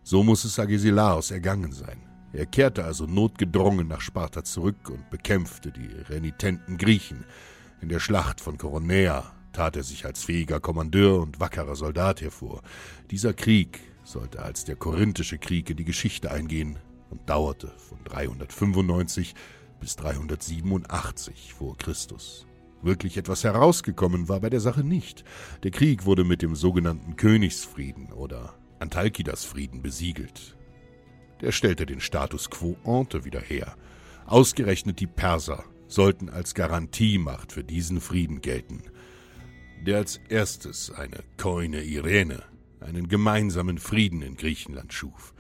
So 0.04 0.24
muss 0.24 0.44
es 0.44 0.60
Agesilaos 0.60 1.32
ergangen 1.32 1.72
sein. 1.72 2.02
Er 2.34 2.48
kehrte 2.48 2.84
also 2.84 3.06
notgedrungen 3.06 3.88
nach 3.88 4.02
Sparta 4.02 4.44
zurück 4.44 4.90
und 4.90 5.12
bekämpfte 5.12 5.72
die 5.72 5.88
renitenten 6.10 6.78
Griechen. 6.78 7.26
In 7.80 7.90
der 7.90 8.00
Schlacht 8.00 8.42
von 8.42 8.58
Koronea 8.58 9.32
tat 9.54 9.76
er 9.78 9.84
sich 9.84 10.06
als 10.06 10.24
fähiger 10.24 10.60
Kommandeur 10.60 11.22
und 11.22 11.40
wackerer 11.40 11.76
Soldat 11.76 12.22
hervor. 12.22 12.64
Dieser 13.12 13.34
Krieg 13.34 13.80
sollte 14.04 14.42
als 14.42 14.66
der 14.66 14.76
Korinthische 14.76 15.38
Krieg 15.38 15.70
in 15.70 15.78
die 15.78 15.86
Geschichte 15.86 16.32
eingehen 16.32 16.80
und 17.12 17.30
dauerte 17.30 17.72
von 17.78 18.04
395 18.04 19.36
bis 19.80 19.96
387 19.96 21.54
vor 21.54 21.78
Christus. 21.78 22.48
Wirklich 22.82 23.16
etwas 23.16 23.44
herausgekommen 23.44 24.28
war 24.28 24.40
bei 24.40 24.50
der 24.50 24.60
Sache 24.60 24.84
nicht. 24.84 25.24
Der 25.62 25.72
Krieg 25.72 26.06
wurde 26.06 26.24
mit 26.24 26.42
dem 26.42 26.56
sogenannten 26.56 27.16
Königsfrieden 27.16 28.12
oder 28.12 28.56
Antalkidas-Frieden 28.80 29.84
besiegelt. 29.84 30.58
Der 31.44 31.52
stellte 31.52 31.86
den 31.86 32.00
Status 32.00 32.50
quo 32.50 32.78
ante 32.86 33.26
wieder 33.26 33.42
her. 33.42 33.76
Ausgerechnet 34.26 35.02
die 35.02 35.08
Perser 35.08 35.66
sollten 35.90 36.30
als 36.30 36.56
Garantiemacht 36.56 37.52
für 37.52 37.66
diesen 37.66 38.00
Frieden 38.00 38.40
gelten, 38.40 38.82
der 39.86 39.98
als 39.98 40.22
erstes 40.30 40.90
eine 40.90 41.18
Koine 41.36 41.84
Irene, 41.84 42.44
einen 42.80 43.10
gemeinsamen 43.10 43.78
Frieden 43.78 44.22
in 44.22 44.38
Griechenland 44.38 44.94
schuf. 44.94 45.34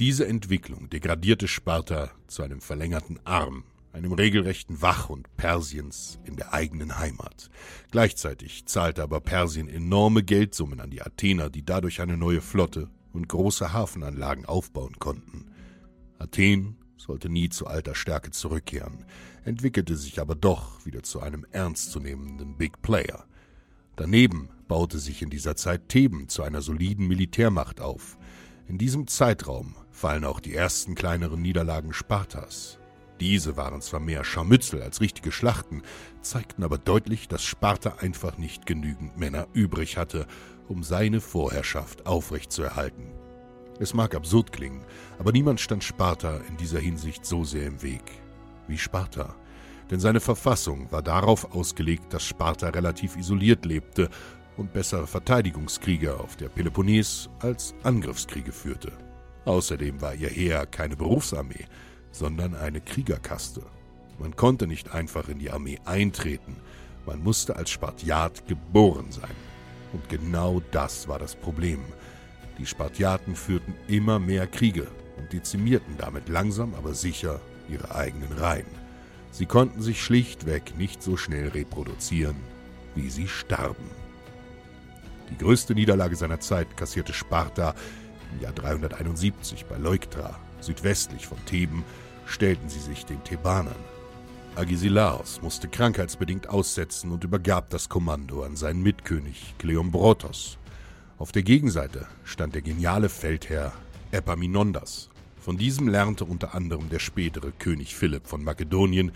Diese 0.00 0.26
Entwicklung 0.26 0.90
degradierte 0.90 1.46
Sparta 1.46 2.10
zu 2.26 2.42
einem 2.42 2.60
verlängerten 2.60 3.20
Arm 3.22 3.62
einem 3.92 4.12
regelrechten 4.12 4.82
Wachhund 4.82 5.28
Persiens 5.36 6.18
in 6.24 6.34
der 6.34 6.52
eigenen 6.52 6.98
Heimat. 6.98 7.48
Gleichzeitig 7.92 8.66
zahlte 8.66 9.04
aber 9.04 9.20
Persien 9.20 9.68
enorme 9.68 10.24
Geldsummen 10.24 10.80
an 10.80 10.90
die 10.90 11.00
Athener, 11.00 11.48
die 11.48 11.64
dadurch 11.64 12.00
eine 12.00 12.16
neue 12.16 12.40
Flotte 12.40 12.90
und 13.14 13.28
große 13.28 13.72
Hafenanlagen 13.72 14.44
aufbauen 14.44 14.98
konnten. 14.98 15.46
Athen 16.18 16.76
sollte 16.96 17.28
nie 17.28 17.48
zu 17.48 17.66
alter 17.66 17.94
Stärke 17.94 18.30
zurückkehren, 18.30 19.04
entwickelte 19.44 19.96
sich 19.96 20.20
aber 20.20 20.34
doch 20.34 20.84
wieder 20.84 21.02
zu 21.02 21.20
einem 21.20 21.46
ernstzunehmenden 21.50 22.56
Big 22.56 22.82
Player. 22.82 23.24
Daneben 23.96 24.48
baute 24.66 24.98
sich 24.98 25.22
in 25.22 25.30
dieser 25.30 25.56
Zeit 25.56 25.88
Theben 25.88 26.28
zu 26.28 26.42
einer 26.42 26.62
soliden 26.62 27.06
Militärmacht 27.06 27.80
auf. 27.80 28.18
In 28.66 28.78
diesem 28.78 29.06
Zeitraum 29.06 29.76
fallen 29.90 30.24
auch 30.24 30.40
die 30.40 30.54
ersten 30.54 30.94
kleineren 30.94 31.42
Niederlagen 31.42 31.92
Spartas. 31.92 32.78
Diese 33.20 33.56
waren 33.56 33.80
zwar 33.80 34.00
mehr 34.00 34.24
Scharmützel 34.24 34.82
als 34.82 35.00
richtige 35.00 35.30
Schlachten, 35.30 35.82
zeigten 36.20 36.64
aber 36.64 36.78
deutlich, 36.78 37.28
dass 37.28 37.44
Sparta 37.44 37.96
einfach 38.00 38.38
nicht 38.38 38.66
genügend 38.66 39.16
Männer 39.16 39.46
übrig 39.52 39.96
hatte, 39.96 40.26
um 40.68 40.82
seine 40.82 41.20
Vorherrschaft 41.20 42.06
aufrechtzuerhalten. 42.06 43.12
Es 43.80 43.92
mag 43.92 44.14
absurd 44.14 44.52
klingen, 44.52 44.84
aber 45.18 45.32
niemand 45.32 45.60
stand 45.60 45.82
Sparta 45.82 46.40
in 46.48 46.56
dieser 46.56 46.78
Hinsicht 46.78 47.26
so 47.26 47.44
sehr 47.44 47.66
im 47.66 47.82
Weg 47.82 48.02
wie 48.68 48.78
Sparta. 48.78 49.34
Denn 49.90 50.00
seine 50.00 50.20
Verfassung 50.20 50.90
war 50.90 51.02
darauf 51.02 51.54
ausgelegt, 51.54 52.12
dass 52.12 52.24
Sparta 52.24 52.68
relativ 52.68 53.16
isoliert 53.16 53.64
lebte 53.64 54.08
und 54.56 54.72
bessere 54.72 55.06
Verteidigungskriege 55.06 56.18
auf 56.18 56.36
der 56.36 56.48
Peloponnes 56.48 57.28
als 57.40 57.74
Angriffskriege 57.82 58.52
führte. 58.52 58.92
Außerdem 59.44 60.00
war 60.00 60.14
ihr 60.14 60.30
Heer 60.30 60.66
keine 60.66 60.96
Berufsarmee, 60.96 61.66
sondern 62.12 62.54
eine 62.54 62.80
Kriegerkaste. 62.80 63.62
Man 64.18 64.36
konnte 64.36 64.66
nicht 64.66 64.92
einfach 64.92 65.28
in 65.28 65.38
die 65.38 65.50
Armee 65.50 65.78
eintreten, 65.84 66.56
man 67.04 67.22
musste 67.22 67.56
als 67.56 67.70
Spartiat 67.70 68.46
geboren 68.46 69.10
sein. 69.10 69.53
Und 69.94 70.08
genau 70.08 70.60
das 70.72 71.06
war 71.06 71.20
das 71.20 71.36
Problem. 71.36 71.80
Die 72.58 72.66
Spartiaten 72.66 73.36
führten 73.36 73.74
immer 73.86 74.18
mehr 74.18 74.46
Kriege 74.48 74.88
und 75.16 75.32
dezimierten 75.32 75.96
damit 75.96 76.28
langsam 76.28 76.74
aber 76.74 76.94
sicher 76.94 77.40
ihre 77.68 77.94
eigenen 77.94 78.32
Reihen. 78.32 78.66
Sie 79.30 79.46
konnten 79.46 79.80
sich 79.80 80.02
schlichtweg 80.02 80.76
nicht 80.76 81.02
so 81.02 81.16
schnell 81.16 81.48
reproduzieren, 81.48 82.36
wie 82.94 83.08
sie 83.08 83.28
starben. 83.28 83.90
Die 85.30 85.38
größte 85.38 85.74
Niederlage 85.74 86.16
seiner 86.16 86.40
Zeit 86.40 86.76
kassierte 86.76 87.12
Sparta 87.12 87.74
im 88.32 88.40
Jahr 88.40 88.52
371 88.52 89.66
bei 89.66 89.76
Leuktra, 89.76 90.38
südwestlich 90.60 91.26
von 91.26 91.38
Theben, 91.46 91.84
stellten 92.26 92.68
sie 92.68 92.80
sich 92.80 93.06
den 93.06 93.22
Thebanern. 93.22 93.93
Agesilaos 94.56 95.42
musste 95.42 95.66
krankheitsbedingt 95.66 96.48
aussetzen 96.48 97.10
und 97.10 97.24
übergab 97.24 97.70
das 97.70 97.88
Kommando 97.88 98.44
an 98.44 98.54
seinen 98.54 98.82
Mitkönig 98.82 99.56
Kleombrotos. 99.58 100.58
Auf 101.18 101.32
der 101.32 101.42
Gegenseite 101.42 102.06
stand 102.22 102.54
der 102.54 102.62
geniale 102.62 103.08
Feldherr 103.08 103.72
Epaminondas. 104.12 105.10
Von 105.40 105.56
diesem 105.56 105.88
lernte 105.88 106.24
unter 106.24 106.54
anderem 106.54 106.88
der 106.88 107.00
spätere 107.00 107.50
König 107.50 107.96
Philipp 107.96 108.28
von 108.28 108.44
Makedonien, 108.44 109.10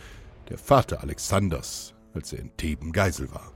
der 0.49 0.59
Vater 0.59 1.03
Alexanders, 1.03 1.95
als 2.15 2.33
er 2.33 2.41
in 2.41 2.57
Theben 2.57 2.91
Geisel 2.91 3.31
war. 3.31 3.53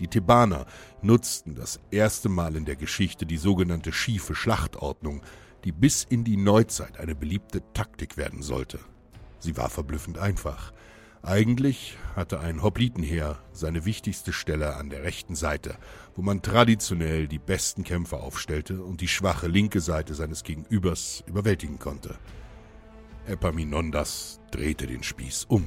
Die 0.00 0.08
Thebaner 0.08 0.66
nutzten 1.00 1.54
das 1.54 1.80
erste 1.90 2.28
Mal 2.28 2.54
in 2.54 2.66
der 2.66 2.76
Geschichte 2.76 3.24
die 3.24 3.38
sogenannte 3.38 3.92
schiefe 3.92 4.34
Schlachtordnung, 4.34 5.22
die 5.64 5.72
bis 5.72 6.04
in 6.04 6.22
die 6.22 6.36
Neuzeit 6.36 6.98
eine 7.00 7.14
beliebte 7.14 7.62
Taktik 7.72 8.18
werden 8.18 8.42
sollte. 8.42 8.78
Sie 9.38 9.56
war 9.56 9.70
verblüffend 9.70 10.18
einfach. 10.18 10.73
Eigentlich 11.24 11.96
hatte 12.14 12.40
ein 12.40 12.62
Hoplitenheer 12.62 13.38
seine 13.50 13.86
wichtigste 13.86 14.34
Stelle 14.34 14.76
an 14.76 14.90
der 14.90 15.04
rechten 15.04 15.34
Seite, 15.34 15.78
wo 16.14 16.20
man 16.20 16.42
traditionell 16.42 17.28
die 17.28 17.38
besten 17.38 17.82
Kämpfer 17.82 18.22
aufstellte 18.22 18.82
und 18.82 19.00
die 19.00 19.08
schwache 19.08 19.48
linke 19.48 19.80
Seite 19.80 20.14
seines 20.14 20.42
Gegenübers 20.42 21.24
überwältigen 21.26 21.78
konnte. 21.78 22.18
Epaminondas 23.26 24.38
drehte 24.50 24.86
den 24.86 25.02
Spieß 25.02 25.46
um, 25.48 25.66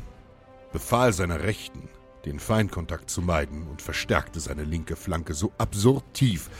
befahl 0.71 1.11
seiner 1.11 1.41
Rechten, 1.41 1.89
den 2.25 2.39
Feindkontakt 2.39 3.09
zu 3.09 3.23
meiden 3.23 3.67
und 3.67 3.81
verstärkte 3.81 4.39
seine 4.39 4.63
linke 4.63 4.95
Flanke 4.95 5.33
so 5.33 5.51
absurd 5.57 6.03
tief, 6.13 6.51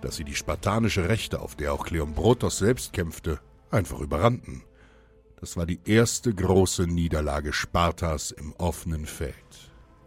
dass 0.00 0.14
sie 0.14 0.24
die 0.24 0.36
spartanische 0.36 1.08
Rechte, 1.08 1.40
auf 1.40 1.56
der 1.56 1.72
auch 1.72 1.86
Kleombrotos 1.86 2.58
selbst 2.58 2.92
kämpfte, 2.92 3.40
einfach 3.72 3.98
überrannten. 3.98 4.62
Das 5.40 5.56
war 5.56 5.66
die 5.66 5.80
erste 5.84 6.34
große 6.34 6.86
Niederlage 6.88 7.52
Spartas 7.52 8.32
im 8.32 8.52
offenen 8.54 9.06
Feld. 9.06 9.34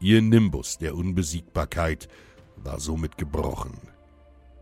Ihr 0.01 0.21
Nimbus 0.21 0.77
der 0.77 0.95
Unbesiegbarkeit 0.95 2.09
war 2.57 2.79
somit 2.79 3.17
gebrochen. 3.17 3.77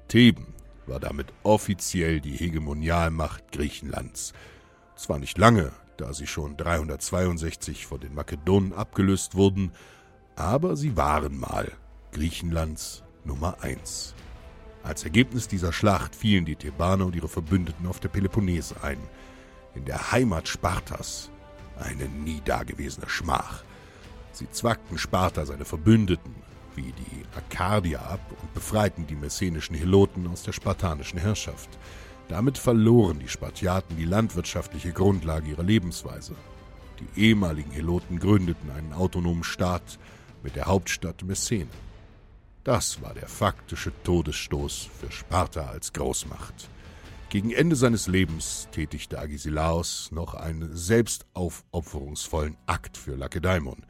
Theben 0.07 0.53
war 0.85 0.99
damit 0.99 1.27
offiziell 1.43 2.19
die 2.19 2.35
Hegemonialmacht 2.35 3.51
Griechenlands. 3.51 4.33
Zwar 4.95 5.17
nicht 5.17 5.37
lange, 5.37 5.71
da 5.97 6.13
sie 6.13 6.27
schon 6.27 6.55
362 6.55 7.87
von 7.87 7.99
den 7.99 8.13
Makedonen 8.13 8.73
abgelöst 8.73 9.35
wurden, 9.35 9.71
aber 10.35 10.75
sie 10.75 10.95
waren 10.95 11.39
mal 11.39 11.71
Griechenlands 12.11 13.03
Nummer 13.23 13.61
eins. 13.61 14.13
Als 14.83 15.03
Ergebnis 15.03 15.47
dieser 15.47 15.73
Schlacht 15.73 16.15
fielen 16.15 16.45
die 16.45 16.55
Thebaner 16.55 17.07
und 17.07 17.15
ihre 17.15 17.27
Verbündeten 17.27 17.87
auf 17.87 17.99
der 17.99 18.09
Peloponnes 18.09 18.75
ein, 18.81 18.97
in 19.75 19.85
der 19.85 20.11
Heimat 20.11 20.47
Spartas 20.47 21.29
eine 21.77 22.07
nie 22.07 22.41
dagewesene 22.43 23.09
Schmach. 23.09 23.63
Sie 24.31 24.49
zwackten 24.49 24.97
Sparta 24.97 25.45
seine 25.45 25.65
Verbündeten, 25.65 26.35
wie 26.75 26.93
die 26.93 27.25
Arkadier, 27.35 28.01
ab 28.01 28.21
und 28.41 28.53
befreiten 28.53 29.07
die 29.07 29.15
messenischen 29.15 29.75
Heloten 29.75 30.27
aus 30.27 30.43
der 30.43 30.53
spartanischen 30.53 31.19
Herrschaft. 31.19 31.69
Damit 32.27 32.57
verloren 32.57 33.19
die 33.19 33.27
Spartiaten 33.27 33.97
die 33.97 34.05
landwirtschaftliche 34.05 34.91
Grundlage 34.91 35.49
ihrer 35.49 35.63
Lebensweise. 35.63 36.35
Die 36.99 37.21
ehemaligen 37.21 37.71
Heloten 37.71 38.19
gründeten 38.19 38.69
einen 38.71 38.93
autonomen 38.93 39.43
Staat 39.43 39.97
mit 40.43 40.55
der 40.55 40.65
Hauptstadt 40.65 41.23
Messene. 41.23 41.67
Das 42.63 43.01
war 43.01 43.13
der 43.13 43.27
faktische 43.27 43.91
Todesstoß 44.03 44.89
für 44.99 45.11
Sparta 45.11 45.65
als 45.67 45.91
Großmacht. 45.91 46.69
Gegen 47.29 47.51
Ende 47.51 47.75
seines 47.75 48.07
Lebens 48.07 48.67
tätigte 48.71 49.19
Agesilaos 49.19 50.09
noch 50.11 50.33
einen 50.33 50.75
selbstaufopferungsvollen 50.75 52.57
Akt 52.65 52.97
für 52.97 53.15
Lakedaimon. 53.15 53.85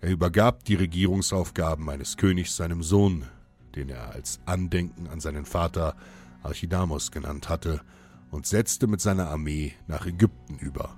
Er 0.00 0.10
übergab 0.10 0.64
die 0.64 0.76
Regierungsaufgaben 0.76 1.88
eines 1.90 2.16
Königs 2.16 2.56
seinem 2.56 2.82
Sohn, 2.82 3.26
den 3.74 3.90
er 3.90 4.12
als 4.12 4.40
Andenken 4.46 5.08
an 5.08 5.20
seinen 5.20 5.44
Vater 5.44 5.94
Archidamos 6.42 7.10
genannt 7.10 7.50
hatte, 7.50 7.82
und 8.30 8.46
setzte 8.46 8.86
mit 8.86 9.02
seiner 9.02 9.28
Armee 9.28 9.74
nach 9.86 10.06
Ägypten 10.06 10.56
über. 10.58 10.96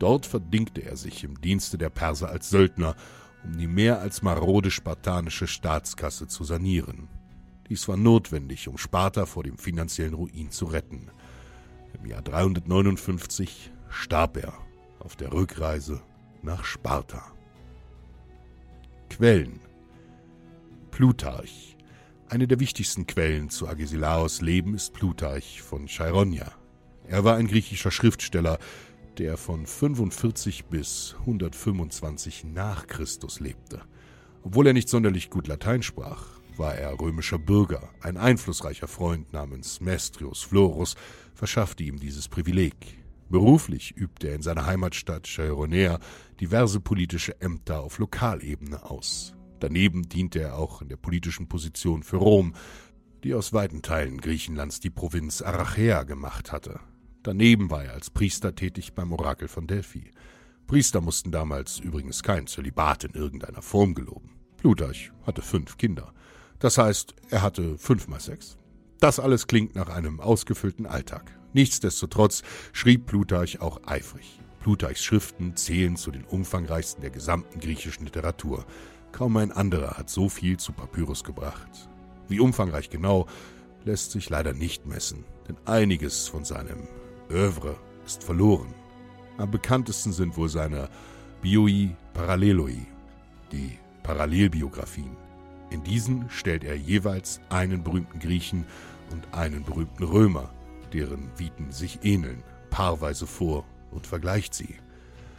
Dort 0.00 0.26
verdingte 0.26 0.82
er 0.82 0.96
sich 0.96 1.22
im 1.22 1.40
Dienste 1.40 1.78
der 1.78 1.90
Perser 1.90 2.30
als 2.30 2.50
Söldner 2.50 2.96
um 3.44 3.56
die 3.56 3.66
mehr 3.66 4.00
als 4.00 4.22
marode 4.22 4.70
spartanische 4.70 5.46
Staatskasse 5.46 6.26
zu 6.26 6.44
sanieren. 6.44 7.08
Dies 7.68 7.86
war 7.88 7.96
notwendig, 7.96 8.68
um 8.68 8.78
Sparta 8.78 9.26
vor 9.26 9.44
dem 9.44 9.56
finanziellen 9.56 10.14
Ruin 10.14 10.50
zu 10.50 10.66
retten. 10.66 11.10
Im 12.02 12.10
Jahr 12.10 12.22
359 12.22 13.72
starb 13.90 14.38
er 14.38 14.54
auf 15.00 15.16
der 15.16 15.32
Rückreise 15.32 16.00
nach 16.42 16.64
Sparta. 16.64 17.22
Quellen 19.10 19.60
Plutarch 20.90 21.76
Eine 22.28 22.46
der 22.46 22.58
wichtigsten 22.58 23.06
Quellen 23.06 23.50
zu 23.50 23.68
Agesilaos 23.68 24.40
Leben 24.40 24.74
ist 24.74 24.94
Plutarch 24.94 25.60
von 25.60 25.88
Cheironia. 25.88 26.52
Er 27.06 27.24
war 27.24 27.36
ein 27.36 27.48
griechischer 27.48 27.90
Schriftsteller, 27.90 28.58
der 29.18 29.36
von 29.36 29.66
45 29.66 30.66
bis 30.66 31.16
125 31.20 32.44
nach 32.44 32.86
Christus 32.86 33.40
lebte. 33.40 33.82
Obwohl 34.42 34.68
er 34.68 34.72
nicht 34.72 34.88
sonderlich 34.88 35.28
gut 35.28 35.48
Latein 35.48 35.82
sprach, 35.82 36.40
war 36.56 36.74
er 36.74 36.98
römischer 36.98 37.38
Bürger. 37.38 37.90
Ein 38.00 38.16
einflussreicher 38.16 38.88
Freund 38.88 39.32
namens 39.32 39.80
Mestrius 39.80 40.42
Florus 40.42 40.94
verschaffte 41.34 41.84
ihm 41.84 41.98
dieses 41.98 42.28
Privileg. 42.28 42.74
Beruflich 43.28 43.96
übte 43.96 44.28
er 44.28 44.34
in 44.34 44.42
seiner 44.42 44.66
Heimatstadt 44.66 45.28
Cheironea 45.28 46.00
diverse 46.40 46.80
politische 46.80 47.40
Ämter 47.40 47.80
auf 47.80 47.98
Lokalebene 47.98 48.90
aus. 48.90 49.34
Daneben 49.60 50.08
diente 50.08 50.40
er 50.40 50.56
auch 50.56 50.82
in 50.82 50.88
der 50.88 50.96
politischen 50.96 51.48
Position 51.48 52.02
für 52.02 52.16
Rom, 52.16 52.54
die 53.22 53.34
aus 53.34 53.52
weiten 53.52 53.82
Teilen 53.82 54.20
Griechenlands 54.20 54.80
die 54.80 54.90
Provinz 54.90 55.42
Arachea 55.42 56.02
gemacht 56.04 56.50
hatte. 56.50 56.80
Daneben 57.22 57.70
war 57.70 57.84
er 57.84 57.92
als 57.92 58.10
Priester 58.10 58.54
tätig 58.54 58.94
beim 58.94 59.12
Orakel 59.12 59.48
von 59.48 59.66
Delphi. 59.66 60.10
Priester 60.66 61.00
mussten 61.00 61.30
damals 61.30 61.78
übrigens 61.78 62.22
kein 62.22 62.46
Zölibat 62.46 63.04
in 63.04 63.12
irgendeiner 63.12 63.62
Form 63.62 63.94
geloben. 63.94 64.30
Plutarch 64.56 65.12
hatte 65.26 65.42
fünf 65.42 65.76
Kinder. 65.76 66.12
Das 66.58 66.78
heißt, 66.78 67.14
er 67.30 67.42
hatte 67.42 67.76
fünfmal 67.78 68.20
Sex. 68.20 68.59
Das 69.00 69.18
alles 69.18 69.46
klingt 69.46 69.74
nach 69.74 69.88
einem 69.88 70.20
ausgefüllten 70.20 70.86
Alltag. 70.86 71.32
Nichtsdestotrotz 71.54 72.42
schrieb 72.72 73.06
Plutarch 73.06 73.60
auch 73.62 73.80
eifrig. 73.86 74.38
Plutarchs 74.60 75.02
Schriften 75.02 75.56
zählen 75.56 75.96
zu 75.96 76.10
den 76.10 76.24
umfangreichsten 76.24 77.00
der 77.00 77.10
gesamten 77.10 77.60
griechischen 77.60 78.04
Literatur. 78.04 78.66
Kaum 79.10 79.38
ein 79.38 79.52
anderer 79.52 79.96
hat 79.96 80.10
so 80.10 80.28
viel 80.28 80.58
zu 80.58 80.72
Papyrus 80.72 81.24
gebracht. 81.24 81.88
Wie 82.28 82.40
umfangreich 82.40 82.90
genau, 82.90 83.26
lässt 83.84 84.12
sich 84.12 84.28
leider 84.28 84.52
nicht 84.52 84.86
messen, 84.86 85.24
denn 85.48 85.56
einiges 85.64 86.28
von 86.28 86.44
seinem 86.44 86.86
Övre 87.30 87.76
ist 88.04 88.22
verloren. 88.22 88.74
Am 89.38 89.50
bekanntesten 89.50 90.12
sind 90.12 90.36
wohl 90.36 90.50
seine 90.50 90.90
Bioi 91.40 91.96
Paralleloi, 92.12 92.76
die 93.50 93.78
Parallelbiografien. 94.02 95.16
In 95.70 95.82
diesen 95.84 96.28
stellt 96.28 96.64
er 96.64 96.76
jeweils 96.76 97.40
einen 97.48 97.82
berühmten 97.82 98.18
Griechen 98.18 98.66
und 99.10 99.32
einen 99.32 99.64
berühmten 99.64 100.04
Römer, 100.04 100.52
deren 100.92 101.30
Viten 101.36 101.72
sich 101.72 102.00
ähneln, 102.02 102.42
paarweise 102.70 103.26
vor 103.26 103.64
und 103.90 104.06
vergleicht 104.06 104.54
sie. 104.54 104.76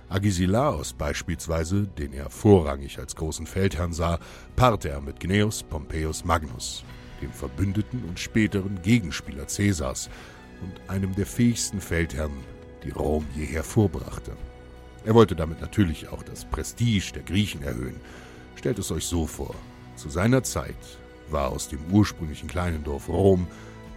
Agesilaos 0.10 0.94
beispielsweise, 0.94 1.88
den 1.88 2.12
er 2.12 2.30
vorrangig 2.30 3.00
als 3.00 3.16
großen 3.16 3.48
Feldherrn 3.48 3.94
sah, 3.94 4.20
paarte 4.58 4.90
er 4.90 5.00
mit 5.00 5.22
Gnaeus 5.22 5.64
Pompeius 5.64 6.26
Magnus, 6.26 6.84
dem 7.22 7.32
Verbündeten 7.32 8.04
und 8.04 8.20
späteren 8.20 8.82
Gegenspieler 8.82 9.46
Caesars 9.46 10.10
und 10.62 10.90
einem 10.90 11.16
der 11.16 11.26
fähigsten 11.26 11.80
Feldherren, 11.80 12.44
die 12.84 12.90
Rom 12.90 13.26
je 13.36 13.46
hervorbrachte. 13.46 14.34
Er 15.06 15.16
wollte 15.16 15.36
damit 15.36 15.62
natürlich 15.62 16.10
auch 16.10 16.24
das 16.24 16.46
Prestige 16.46 17.14
der 17.14 17.24
Griechen 17.24 17.64
erhöhen. 17.64 18.00
Stellt 18.56 18.80
es 18.80 18.92
euch 18.92 19.06
so 19.06 19.26
vor, 19.26 19.56
zu 19.96 20.10
seiner 20.10 20.44
Zeit 20.44 20.76
war 21.32 21.50
aus 21.50 21.68
dem 21.68 21.80
ursprünglichen 21.92 22.48
kleinen 22.48 22.84
Dorf 22.84 23.10
Rom 23.10 23.48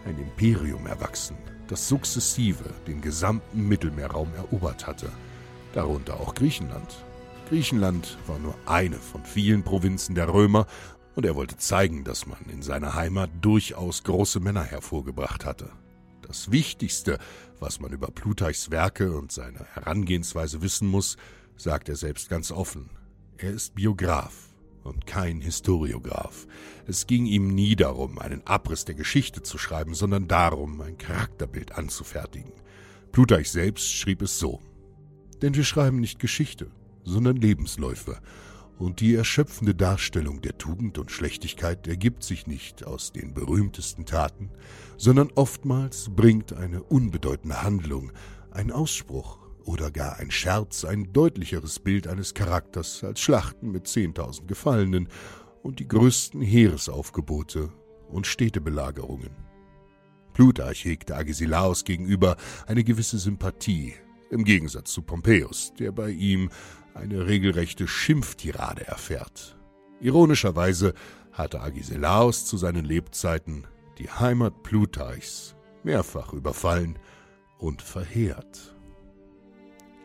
ein 0.07 0.19
Imperium 0.19 0.87
erwachsen, 0.87 1.37
das 1.69 1.89
sukzessive 1.89 2.65
den 2.87 3.01
gesamten 3.01 3.67
Mittelmeerraum 3.67 4.29
erobert 4.35 4.87
hatte, 4.87 5.11
darunter 5.73 6.21
auch 6.21 6.35
Griechenland. 6.35 7.05
Griechenland 7.49 8.19
war 8.27 8.39
nur 8.39 8.55
eine 8.67 8.97
von 8.97 9.25
vielen 9.25 9.63
Provinzen 9.63 10.15
der 10.15 10.33
Römer, 10.33 10.67
und 11.15 11.25
er 11.25 11.37
wollte 11.37 11.57
zeigen, 11.57 12.03
dass 12.03 12.27
man 12.27 12.41
in 12.51 12.63
seiner 12.63 12.95
Heimat 12.95 13.31
durchaus 13.41 14.03
große 14.03 14.41
Männer 14.41 14.65
hervorgebracht 14.65 15.45
hatte. 15.45 15.71
Das 16.23 16.51
Wichtigste, 16.51 17.19
was 17.61 17.79
man 17.79 17.93
über 17.93 18.09
Plutarchs 18.09 18.73
Werke 18.73 19.17
und 19.17 19.31
seine 19.31 19.65
Herangehensweise 19.75 20.61
wissen 20.63 20.89
muss, 20.89 21.17
sagt 21.57 21.89
er 21.89 21.97
selbst 21.97 22.29
ganz 22.29 22.51
offen. 22.51 22.91
Er 23.37 23.51
ist 23.51 23.77
Biograf 23.77 24.54
und 24.85 25.07
kein 25.07 25.41
Historiograph. 25.41 26.47
Es 26.87 27.07
ging 27.07 27.27
ihm 27.27 27.55
nie 27.55 27.75
darum, 27.75 28.19
einen 28.19 28.47
Abriss 28.47 28.85
der 28.85 28.95
Geschichte 28.95 29.43
zu 29.43 29.59
schreiben, 29.59 29.95
sondern 29.95 30.29
darum, 30.29 30.81
ein 30.81 30.99
Charakterbild 30.99 31.73
anzufertigen. 31.73 32.53
Plutarch 33.11 33.51
selbst 33.51 33.93
schrieb 33.93 34.23
es 34.23 34.39
so. 34.39 34.61
Denn 35.43 35.55
wir 35.55 35.65
schreiben 35.65 36.01
nicht 36.01 36.19
Geschichte, 36.19 36.71
sondern 37.05 37.37
Lebensläufe, 37.37 38.19
und 38.77 39.01
die 39.01 39.15
erschöpfende 39.15 39.75
Darstellung 39.75 40.41
der 40.41 40.59
Tugend 40.59 40.99
und 40.99 41.13
Schlechtigkeit 41.13 41.87
ergibt 41.87 42.25
sich 42.25 42.47
nicht 42.47 42.85
aus 42.85 43.13
den 43.13 43.33
berühmtesten 43.33 44.05
Taten, 44.05 44.51
sondern 44.97 45.31
oftmals 45.37 46.11
bringt 46.15 46.53
eine 46.53 46.83
unbedeutende 46.83 47.63
Handlung, 47.63 48.11
ein 48.51 48.73
Ausspruch 48.73 49.39
oder 49.65 49.91
gar 49.91 50.17
ein 50.19 50.31
Scherz 50.31 50.85
ein 50.85 51.13
deutlicheres 51.13 51.79
Bild 51.79 52.07
eines 52.07 52.35
Charakters 52.35 53.03
als 53.05 53.21
Schlachten 53.21 53.71
mit 53.71 53.89
zehntausend 53.89 54.49
Gefallenen 54.49 55.09
und 55.63 55.79
die 55.79 55.89
größten 55.89 56.43
Heeresaufgebote 56.43 57.73
und 58.09 58.27
Städtebelagerungen. 58.27 59.31
Plutarch 60.35 60.85
hegte 60.85 61.17
Agesilaos 61.17 61.85
gegenüber 61.85 62.37
eine 62.67 62.85
gewisse 62.85 63.19
Sympathie, 63.19 63.95
im 64.31 64.45
Gegensatz 64.45 64.93
zu 64.93 65.03
Pompeius, 65.03 65.73
der 65.79 65.93
bei 65.93 66.11
ihm 66.11 66.51
eine 66.93 67.27
regelrechte 67.27 67.87
Schimpftirade 67.89 68.87
erfährt. 68.87 69.57
Ironischerweise 70.01 70.95
hatte 71.33 71.61
Agesilaos 71.61 72.47
zu 72.47 72.57
seinen 72.57 72.85
Lebzeiten 72.85 73.67
die 73.99 74.11
Heimat 74.11 74.63
Plutarchs 74.63 75.55
mehrfach 75.83 76.33
überfallen 76.33 76.99
und 77.59 77.83
verheert. 77.83 78.74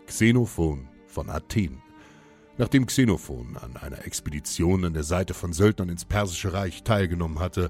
Xenophon 0.10 0.88
von 1.08 1.30
Athen. 1.30 1.84
Nachdem 2.58 2.88
Xenophon 2.88 3.56
an 3.58 3.78
einer 3.78 4.06
Expedition 4.06 4.84
an 4.84 4.94
der 4.94 5.04
Seite 5.04 5.36
von 5.36 5.54
Söldnern 5.54 5.90
ins 5.90 6.04
Persische 6.04 6.52
Reich 6.52 6.84
teilgenommen 6.84 7.40
hatte, 7.40 7.70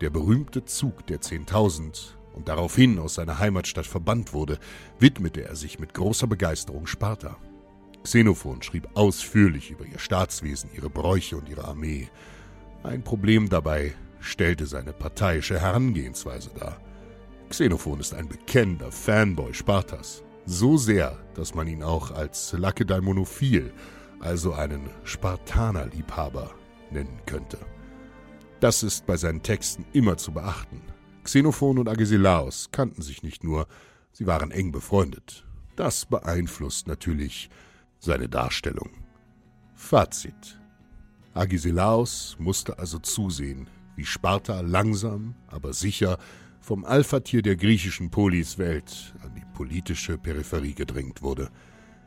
der 0.00 0.10
berühmte 0.10 0.64
Zug 0.64 1.06
der 1.08 1.20
Zehntausend 1.20 2.16
und 2.32 2.48
daraufhin 2.48 2.98
aus 3.00 3.16
seiner 3.16 3.40
Heimatstadt 3.40 3.86
verbannt 3.86 4.32
wurde, 4.32 4.58
widmete 5.00 5.42
er 5.42 5.56
sich 5.56 5.80
mit 5.80 5.92
großer 5.92 6.28
Begeisterung 6.28 6.86
Sparta. 6.86 7.36
Xenophon 8.04 8.62
schrieb 8.62 8.88
ausführlich 8.94 9.72
über 9.72 9.84
ihr 9.84 9.98
Staatswesen, 9.98 10.70
ihre 10.72 10.90
Bräuche 10.90 11.36
und 11.36 11.48
ihre 11.48 11.64
Armee. 11.64 12.08
Ein 12.84 13.02
Problem 13.02 13.48
dabei 13.48 13.94
stellte 14.20 14.66
seine 14.66 14.92
parteiische 14.92 15.60
Herangehensweise 15.60 16.50
dar. 16.58 16.80
Xenophon 17.48 17.98
ist 17.98 18.14
ein 18.14 18.28
bekennender 18.28 18.92
Fanboy 18.92 19.52
Spartas 19.52 20.22
so 20.50 20.76
sehr, 20.76 21.16
dass 21.34 21.54
man 21.54 21.68
ihn 21.68 21.82
auch 21.82 22.10
als 22.10 22.52
Lakedaimonophil, 22.52 23.72
also 24.18 24.52
einen 24.52 24.90
Spartanerliebhaber, 25.04 26.50
nennen 26.90 27.20
könnte. 27.24 27.58
Das 28.58 28.82
ist 28.82 29.06
bei 29.06 29.16
seinen 29.16 29.42
Texten 29.42 29.86
immer 29.92 30.16
zu 30.16 30.32
beachten. 30.32 30.82
Xenophon 31.22 31.78
und 31.78 31.88
Agesilaos 31.88 32.70
kannten 32.72 33.00
sich 33.00 33.22
nicht 33.22 33.44
nur, 33.44 33.68
sie 34.12 34.26
waren 34.26 34.50
eng 34.50 34.72
befreundet. 34.72 35.46
Das 35.76 36.04
beeinflusst 36.04 36.88
natürlich 36.88 37.48
seine 38.00 38.28
Darstellung. 38.28 38.90
Fazit. 39.74 40.60
Agesilaos 41.32 42.36
musste 42.40 42.78
also 42.78 42.98
zusehen, 42.98 43.68
wie 43.94 44.04
Sparta 44.04 44.60
langsam, 44.62 45.36
aber 45.46 45.72
sicher 45.72 46.18
vom 46.60 46.84
Alphatier 46.84 47.40
der 47.40 47.56
griechischen 47.56 48.10
Poliswelt 48.10 49.14
an 49.22 49.34
die 49.34 49.49
politische 49.60 50.16
Peripherie 50.16 50.72
gedrängt 50.72 51.20
wurde. 51.20 51.50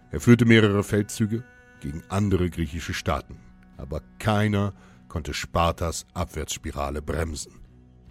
Er 0.10 0.20
führte 0.20 0.43
mehrere 0.43 0.84
Feldzüge 0.84 1.43
gegen 1.82 2.01
andere 2.10 2.49
griechische 2.49 2.95
Staaten, 2.95 3.38
aber 3.78 4.01
keiner 4.18 4.74
konnte 5.08 5.36
Spartas 5.36 6.08
Abwärtsspirale 6.16 7.04
bremsen. 7.04 7.60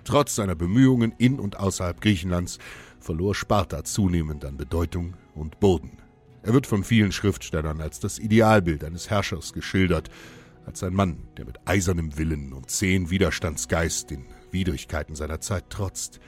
Trotz 0.05 0.37
seiner 0.37 0.55
Bemühungen 0.55 1.13
in 1.19 1.41
und 1.41 1.59
außerhalb 1.59 2.01
Griechenlands 2.01 2.61
verlor 3.01 3.35
Sparta 3.35 3.83
zunehmend 3.83 4.45
an 4.45 4.57
Bedeutung 4.57 5.15
und 5.35 5.59
Boden. 5.59 5.99
Er 6.45 6.55
wird 6.55 6.69
von 6.69 6.85
vielen 6.85 7.11
Schriftstellern 7.11 7.81
als 7.81 7.99
das 7.99 8.21
Idealbild 8.21 8.85
eines 8.85 9.11
Herrschers 9.11 9.53
geschildert, 9.53 10.09
als 10.67 10.85
ein 10.85 10.95
Mann, 10.95 11.17
der 11.37 11.47
mit 11.47 11.59
eisernem 11.65 12.17
Willen 12.17 12.53
und 12.53 12.71
zähen 12.71 13.11
Widerstandsgeist 13.11 14.09
den 14.09 14.25
Widrigkeiten 14.53 15.17
seiner 15.17 15.41
Zeit 15.41 15.69
trotzt. 15.69 16.21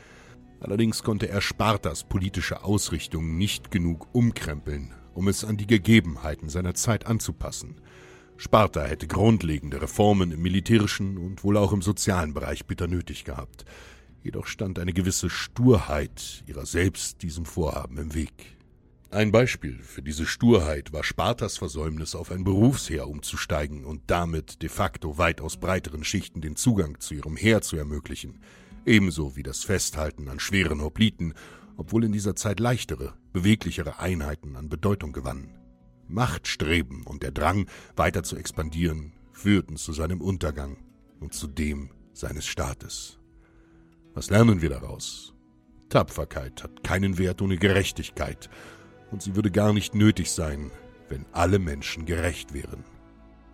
Allerdings 0.65 1.03
konnte 1.03 1.29
er 1.29 1.43
Spartas 1.43 2.05
politische 2.05 2.65
Ausrichtung 2.65 3.37
nicht 3.37 3.71
genug 3.71 4.09
umkrempeln, 4.13 4.95
um 5.13 5.29
es 5.29 5.45
an 5.45 5.59
die 5.59 5.67
Gegebenheiten 5.67 6.49
seiner 6.49 6.73
Zeit 6.73 7.07
anzupassen. 7.07 7.83
Sparta 8.39 8.83
hätte 8.83 9.07
grundlegende 9.07 9.83
Reformen 9.83 10.33
im 10.33 10.41
militärischen 10.41 11.19
und 11.19 11.45
wohl 11.45 11.59
auch 11.59 11.75
im 11.75 11.83
sozialen 11.83 12.33
Bereich 12.33 12.65
bitter 12.65 12.87
nötig 12.87 13.25
gehabt. 13.25 13.67
Jedoch 14.23 14.47
stand 14.47 14.79
eine 14.79 14.95
gewisse 14.95 15.29
Sturheit 15.29 16.43
ihrer 16.47 16.65
selbst 16.65 17.21
diesem 17.21 17.45
Vorhaben 17.45 17.99
im 17.99 18.15
Weg. 18.15 18.57
Ein 19.11 19.33
Beispiel 19.33 19.79
für 19.83 20.01
diese 20.01 20.25
Sturheit 20.25 20.95
war 20.95 21.05
Spartas 21.05 21.59
Versäumnis, 21.59 22.15
auf 22.15 22.31
ein 22.31 22.43
Berufsheer 22.43 23.07
umzusteigen 23.07 23.85
und 23.85 24.01
damit 24.07 24.63
de 24.63 24.71
facto 24.71 25.19
weitaus 25.19 25.59
breiteren 25.59 26.05
Schichten 26.05 26.41
den 26.41 26.57
Zugang 26.57 27.01
zu 27.01 27.13
ihrem 27.13 27.37
Heer 27.37 27.61
zu 27.61 27.77
ermöglichen, 27.77 28.41
ebenso 28.87 29.37
wie 29.37 29.43
das 29.43 29.65
Festhalten 29.65 30.29
an 30.29 30.41
schweren 30.41 30.81
Hopliten, 30.81 31.35
obwohl 31.77 32.05
in 32.05 32.13
dieser 32.13 32.37
Zeit 32.37 32.61
leichtere, 32.61 33.15
beweglichere 33.33 33.99
Einheiten 33.99 34.57
an 34.57 34.69
Bedeutung 34.69 35.13
gewannen. 35.13 35.59
Machtstreben 36.09 37.03
und 37.03 37.23
der 37.23 37.33
Drang, 37.33 37.69
weiter 37.97 38.23
zu 38.23 38.37
expandieren, 38.37 39.13
führten 39.33 39.77
zu 39.77 39.93
seinem 39.93 40.21
Untergang 40.21 40.77
und 41.21 41.35
zu 41.35 41.47
dem 41.47 41.91
seines 42.13 42.47
Staates. 42.47 43.19
Was 44.13 44.31
lernen 44.31 44.63
wir 44.63 44.71
daraus? 44.71 45.35
Tapferkeit 45.89 46.63
hat 46.63 46.85
keinen 46.85 47.19
Wert 47.19 47.43
ohne 47.43 47.57
Gerechtigkeit, 47.57 48.49
und 49.11 49.23
sie 49.23 49.37
würde 49.37 49.51
gar 49.51 49.73
nicht 49.73 49.95
nötig 49.95 50.31
sein, 50.33 50.71
wenn 51.09 51.27
alle 51.33 51.59
Menschen 51.59 52.05
gerecht 52.05 52.53
wären, 52.53 52.85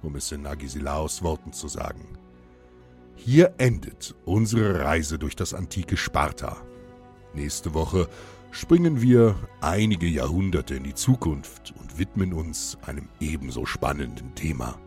um 0.03 0.17
es 0.17 0.33
in 0.33 0.47
Agisilaos 0.47 1.23
Worten 1.23 1.53
zu 1.53 1.69
sagen. 1.69 2.19
Hier 3.23 3.53
endet 3.59 4.15
unsere 4.25 4.81
Reise 4.81 5.19
durch 5.19 5.37
das 5.37 5.53
antike 5.53 5.99
Sparta. 5.99 6.57
Nächste 7.35 7.75
Woche 7.75 8.09
springen 8.51 9.03
wir 9.03 9.37
einige 9.61 10.07
Jahrhunderte 10.07 10.75
in 10.75 10.85
die 10.85 10.95
Zukunft 10.95 11.75
und 11.79 11.99
widmen 11.99 12.33
uns 12.33 12.79
einem 12.87 13.11
ebenso 13.21 13.67
spannenden 13.67 14.35
Thema, 14.35 14.81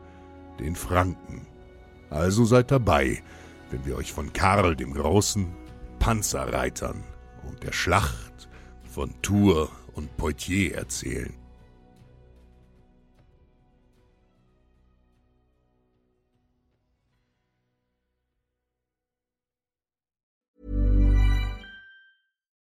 den 0.59 0.75
Franken. 0.75 1.45
Also 2.09 2.43
seid 2.43 2.71
dabei, 2.71 3.21
wenn 3.69 3.85
wir 3.85 3.97
euch 3.97 4.11
von 4.11 4.33
Karl 4.33 4.75
dem 4.75 4.95
Großen, 4.95 5.45
Panzerreitern 5.99 7.03
und 7.47 7.61
der 7.61 7.71
Schlacht 7.71 8.49
von 8.83 9.13
Tours 9.21 9.69
und 9.93 10.17
Poitiers 10.17 10.73
erzählen. 10.75 11.42